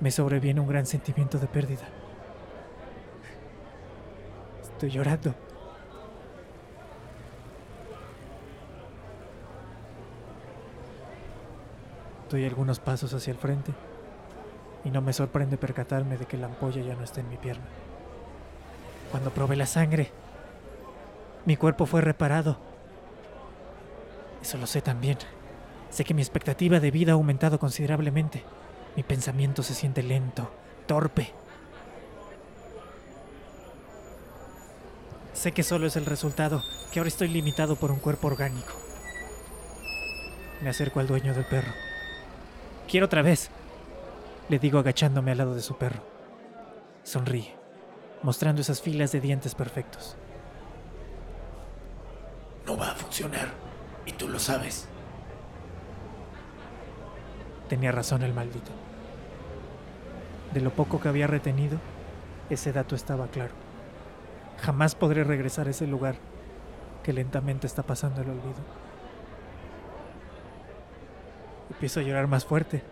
Me 0.00 0.10
sobreviene 0.10 0.60
un 0.60 0.68
gran 0.68 0.86
sentimiento 0.86 1.38
de 1.38 1.46
pérdida. 1.46 1.88
Estoy 4.62 4.90
llorando. 4.90 5.34
Doy 12.30 12.46
algunos 12.46 12.78
pasos 12.78 13.12
hacia 13.12 13.32
el 13.32 13.38
frente 13.38 13.72
y 14.84 14.90
no 14.90 15.02
me 15.02 15.12
sorprende 15.12 15.56
percatarme 15.56 16.16
de 16.16 16.26
que 16.26 16.36
la 16.36 16.46
ampolla 16.46 16.80
ya 16.80 16.94
no 16.94 17.02
está 17.02 17.20
en 17.20 17.28
mi 17.28 17.36
pierna. 17.36 17.66
Cuando 19.10 19.30
probé 19.30 19.56
la 19.56 19.66
sangre, 19.66 20.12
mi 21.44 21.56
cuerpo 21.56 21.86
fue 21.86 22.00
reparado. 22.00 22.56
Eso 24.40 24.58
lo 24.58 24.68
sé 24.68 24.80
también. 24.80 25.18
Sé 25.90 26.04
que 26.04 26.14
mi 26.14 26.22
expectativa 26.22 26.78
de 26.78 26.92
vida 26.92 27.12
ha 27.12 27.14
aumentado 27.14 27.58
considerablemente. 27.58 28.44
Mi 28.94 29.02
pensamiento 29.02 29.64
se 29.64 29.74
siente 29.74 30.04
lento, 30.04 30.52
torpe. 30.86 31.32
Sé 35.32 35.50
que 35.50 35.64
solo 35.64 35.88
es 35.88 35.96
el 35.96 36.06
resultado, 36.06 36.62
que 36.92 37.00
ahora 37.00 37.08
estoy 37.08 37.28
limitado 37.28 37.74
por 37.74 37.90
un 37.90 37.98
cuerpo 37.98 38.28
orgánico. 38.28 38.74
Me 40.62 40.70
acerco 40.70 41.00
al 41.00 41.08
dueño 41.08 41.34
del 41.34 41.44
perro. 41.44 41.89
Quiero 42.90 43.06
otra 43.06 43.22
vez, 43.22 43.50
le 44.48 44.58
digo 44.58 44.80
agachándome 44.80 45.30
al 45.30 45.38
lado 45.38 45.54
de 45.54 45.62
su 45.62 45.76
perro. 45.76 46.02
Sonríe, 47.04 47.54
mostrando 48.24 48.62
esas 48.62 48.82
filas 48.82 49.12
de 49.12 49.20
dientes 49.20 49.54
perfectos. 49.54 50.16
No 52.66 52.76
va 52.76 52.90
a 52.90 52.94
funcionar, 52.96 53.46
y 54.06 54.12
tú 54.12 54.26
lo 54.26 54.40
sabes. 54.40 54.88
Tenía 57.68 57.92
razón 57.92 58.24
el 58.24 58.34
maldito. 58.34 58.72
De 60.52 60.60
lo 60.60 60.70
poco 60.70 61.00
que 61.00 61.08
había 61.08 61.28
retenido, 61.28 61.78
ese 62.50 62.72
dato 62.72 62.96
estaba 62.96 63.28
claro. 63.28 63.52
Jamás 64.62 64.96
podré 64.96 65.22
regresar 65.22 65.68
a 65.68 65.70
ese 65.70 65.86
lugar 65.86 66.16
que 67.04 67.12
lentamente 67.12 67.68
está 67.68 67.84
pasando 67.84 68.20
el 68.22 68.30
olvido. 68.30 68.89
Empiezo 71.70 72.00
a 72.00 72.02
llorar 72.02 72.26
más 72.26 72.44
fuerte. 72.44 72.82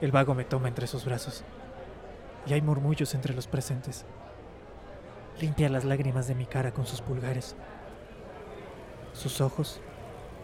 El 0.00 0.12
vago 0.12 0.34
me 0.34 0.44
toma 0.44 0.68
entre 0.68 0.86
sus 0.86 1.04
brazos. 1.04 1.44
Y 2.46 2.52
hay 2.54 2.62
murmullos 2.62 3.14
entre 3.14 3.34
los 3.34 3.46
presentes. 3.46 4.04
Limpia 5.40 5.68
las 5.68 5.84
lágrimas 5.84 6.28
de 6.28 6.34
mi 6.34 6.46
cara 6.46 6.72
con 6.72 6.86
sus 6.86 7.00
pulgares. 7.00 7.56
Sus 9.12 9.40
ojos 9.40 9.80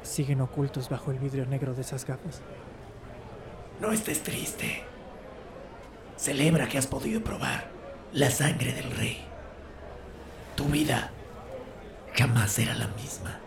siguen 0.03 0.41
ocultos 0.41 0.89
bajo 0.89 1.11
el 1.11 1.19
vidrio 1.19 1.47
negro 1.47 1.75
de 1.75 1.83
esas 1.83 2.05
gafas. 2.05 2.43
No 3.81 3.93
estés 3.93 4.23
triste. 4.23 4.83
Celebra 6.17 6.69
que 6.69 6.79
has 6.79 6.87
podido 6.87 7.23
probar 7.23 7.69
la 8.13 8.31
sangre 8.31 8.73
del 8.73 8.91
rey. 8.93 9.25
Tu 10.57 10.65
vida 10.65 11.11
jamás 12.15 12.53
será 12.53 12.75
la 12.75 12.89
misma 12.89 13.41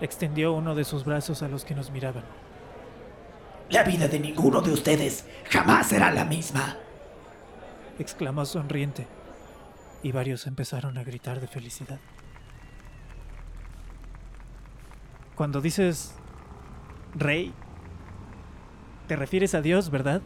extendió 0.00 0.52
uno 0.52 0.74
de 0.74 0.84
sus 0.84 1.04
brazos 1.04 1.42
a 1.42 1.48
los 1.48 1.64
que 1.64 1.74
nos 1.74 1.90
miraban. 1.90 2.24
La 3.70 3.84
vida 3.84 4.08
de 4.08 4.20
ninguno 4.20 4.60
de 4.60 4.72
ustedes 4.72 5.24
jamás 5.50 5.88
será 5.88 6.10
la 6.10 6.24
misma, 6.24 6.76
exclamó 7.98 8.44
sonriente, 8.44 9.06
y 10.02 10.12
varios 10.12 10.46
empezaron 10.46 10.98
a 10.98 11.04
gritar 11.04 11.40
de 11.40 11.46
felicidad. 11.46 11.98
Cuando 15.34 15.60
dices 15.60 16.14
rey, 17.14 17.54
te 19.08 19.16
refieres 19.16 19.54
a 19.54 19.62
Dios, 19.62 19.90
¿verdad? 19.90 20.20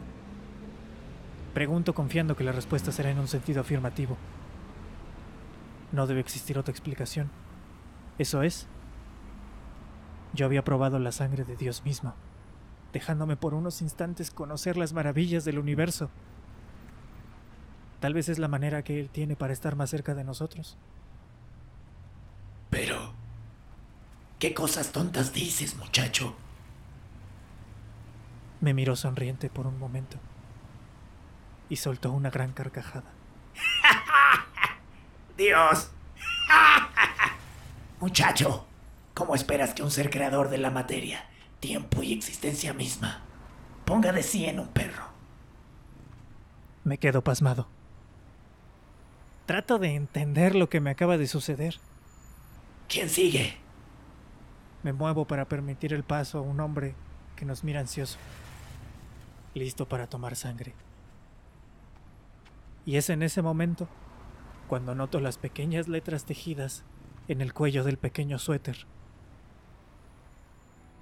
Pregunto 1.53 1.93
confiando 1.93 2.35
que 2.35 2.43
la 2.43 2.51
respuesta 2.51 2.91
será 2.91 3.09
en 3.09 3.19
un 3.19 3.27
sentido 3.27 3.61
afirmativo. 3.61 4.17
No 5.91 6.05
debe 6.05 6.19
existir 6.19 6.57
otra 6.57 6.71
explicación. 6.71 7.29
Eso 8.17 8.43
es, 8.43 8.67
yo 10.33 10.45
había 10.45 10.63
probado 10.63 10.99
la 10.99 11.11
sangre 11.11 11.43
de 11.43 11.55
Dios 11.55 11.83
mismo. 11.83 12.13
dejándome 12.93 13.35
por 13.35 13.53
unos 13.53 13.81
instantes 13.81 14.31
conocer 14.31 14.77
las 14.77 14.93
maravillas 14.93 15.45
del 15.45 15.59
universo. 15.59 16.09
Tal 17.99 18.13
vez 18.13 18.29
es 18.29 18.39
la 18.39 18.47
manera 18.47 18.81
que 18.83 18.99
él 18.99 19.09
tiene 19.09 19.35
para 19.35 19.53
estar 19.53 19.75
más 19.75 19.89
cerca 19.89 20.15
de 20.15 20.23
nosotros. 20.23 20.77
Pero... 22.69 23.13
¿Qué 24.39 24.53
cosas 24.53 24.91
tontas 24.91 25.33
dices, 25.33 25.75
muchacho? 25.77 26.35
Me 28.61 28.73
miró 28.73 28.95
sonriente 28.95 29.49
por 29.49 29.67
un 29.67 29.77
momento 29.79 30.17
y 31.69 31.75
soltó 31.75 32.11
una 32.11 32.29
gran 32.29 32.53
carcajada. 32.53 33.11
Dios. 35.37 35.91
Muchacho, 37.99 38.65
¿cómo 39.17 39.33
esperas 39.33 39.73
que 39.73 39.81
un 39.81 39.89
ser 39.89 40.11
creador 40.11 40.49
de 40.49 40.59
la 40.59 40.69
materia, 40.69 41.25
tiempo 41.59 42.03
y 42.03 42.13
existencia 42.13 42.71
misma 42.71 43.23
ponga 43.83 44.11
de 44.11 44.21
sí 44.21 44.45
en 44.45 44.59
un 44.59 44.67
perro? 44.67 45.05
Me 46.83 46.99
quedo 46.99 47.23
pasmado. 47.23 47.67
Trato 49.47 49.79
de 49.79 49.95
entender 49.95 50.53
lo 50.53 50.69
que 50.69 50.81
me 50.81 50.91
acaba 50.91 51.17
de 51.17 51.25
suceder. 51.25 51.79
¿Quién 52.87 53.09
sigue? 53.09 53.57
Me 54.83 54.93
muevo 54.93 55.25
para 55.25 55.45
permitir 55.45 55.95
el 55.95 56.03
paso 56.03 56.37
a 56.37 56.41
un 56.41 56.59
hombre 56.59 56.93
que 57.35 57.45
nos 57.45 57.63
mira 57.63 57.79
ansioso, 57.79 58.19
listo 59.55 59.87
para 59.87 60.05
tomar 60.05 60.35
sangre. 60.35 60.75
Y 62.85 62.97
es 62.97 63.09
en 63.09 63.23
ese 63.23 63.41
momento 63.41 63.87
cuando 64.67 64.93
noto 64.93 65.19
las 65.19 65.39
pequeñas 65.39 65.87
letras 65.87 66.25
tejidas 66.25 66.83
en 67.27 67.41
el 67.41 67.55
cuello 67.55 67.83
del 67.83 67.97
pequeño 67.97 68.37
suéter. 68.37 68.85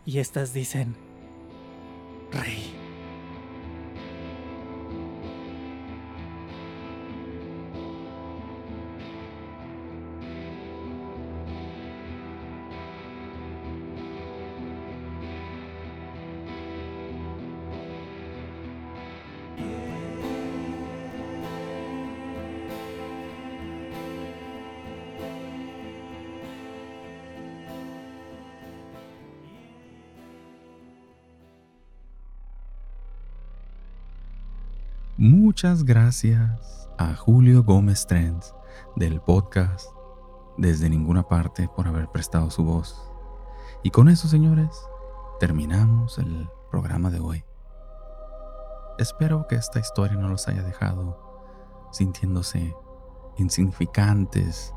Y 0.05 0.19
estas 0.19 0.53
dicen, 0.53 0.95
Rey. 2.31 2.84
Muchas 35.27 35.85
gracias 35.85 36.87
a 36.99 37.15
Julio 37.15 37.63
Gómez 37.63 38.05
Trends 38.05 38.53
del 38.95 39.21
podcast 39.21 39.89
Desde 40.55 40.87
Ninguna 40.87 41.23
Parte 41.27 41.67
por 41.67 41.87
haber 41.87 42.09
prestado 42.09 42.51
su 42.51 42.63
voz. 42.63 43.11
Y 43.81 43.89
con 43.89 44.07
eso, 44.07 44.27
señores, 44.27 44.69
terminamos 45.39 46.19
el 46.19 46.47
programa 46.69 47.09
de 47.09 47.21
hoy. 47.21 47.43
Espero 48.99 49.47
que 49.47 49.55
esta 49.55 49.79
historia 49.79 50.15
no 50.15 50.27
los 50.27 50.47
haya 50.47 50.61
dejado 50.61 51.17
sintiéndose 51.91 52.75
insignificantes 53.37 54.75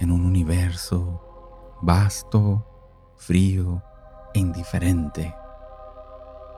en 0.00 0.10
un 0.10 0.24
universo 0.24 1.78
vasto, 1.82 2.66
frío 3.16 3.80
e 4.34 4.40
indiferente, 4.40 5.32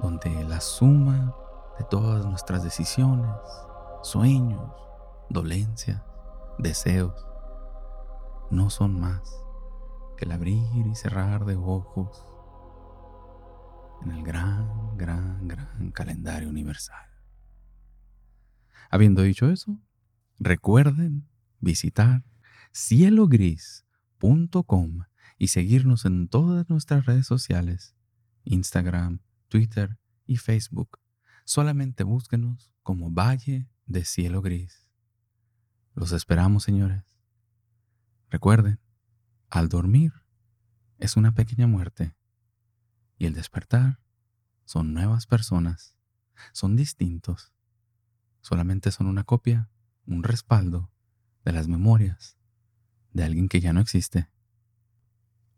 donde 0.00 0.42
la 0.44 0.62
suma 0.62 1.34
de 1.80 1.86
todas 1.86 2.26
nuestras 2.26 2.62
decisiones, 2.62 3.34
sueños, 4.02 4.70
dolencias, 5.30 6.02
deseos, 6.58 7.26
no 8.50 8.68
son 8.68 9.00
más 9.00 9.22
que 10.18 10.26
el 10.26 10.32
abrir 10.32 10.86
y 10.86 10.94
cerrar 10.94 11.46
de 11.46 11.56
ojos 11.56 12.22
en 14.02 14.10
el 14.10 14.22
gran, 14.22 14.98
gran, 14.98 15.48
gran 15.48 15.90
calendario 15.92 16.50
universal. 16.50 17.08
Habiendo 18.90 19.22
dicho 19.22 19.48
eso, 19.48 19.78
recuerden 20.38 21.26
visitar 21.60 22.24
cielogris.com 22.74 25.04
y 25.38 25.48
seguirnos 25.48 26.04
en 26.04 26.28
todas 26.28 26.68
nuestras 26.68 27.06
redes 27.06 27.26
sociales, 27.26 27.96
Instagram, 28.44 29.20
Twitter 29.48 29.96
y 30.26 30.36
Facebook 30.36 30.98
Solamente 31.44 32.04
búsquenos 32.04 32.72
como 32.82 33.10
Valle 33.10 33.68
de 33.86 34.04
Cielo 34.04 34.42
Gris. 34.42 34.86
Los 35.94 36.12
esperamos, 36.12 36.62
señores. 36.62 37.04
Recuerden, 38.30 38.78
al 39.48 39.68
dormir 39.68 40.12
es 40.98 41.16
una 41.16 41.34
pequeña 41.34 41.66
muerte 41.66 42.14
y 43.18 43.26
el 43.26 43.34
despertar 43.34 44.00
son 44.64 44.94
nuevas 44.94 45.26
personas, 45.26 45.96
son 46.52 46.76
distintos, 46.76 47.52
solamente 48.40 48.92
son 48.92 49.08
una 49.08 49.24
copia, 49.24 49.68
un 50.06 50.22
respaldo 50.22 50.90
de 51.44 51.52
las 51.52 51.66
memorias 51.68 52.38
de 53.12 53.24
alguien 53.24 53.48
que 53.48 53.60
ya 53.60 53.72
no 53.72 53.80
existe. 53.80 54.30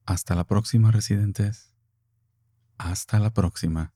Hasta 0.05 0.35
la 0.35 0.45
próxima, 0.45 0.91
residentes. 0.91 1.75
Hasta 2.79 3.19
la 3.19 3.33
próxima. 3.33 3.95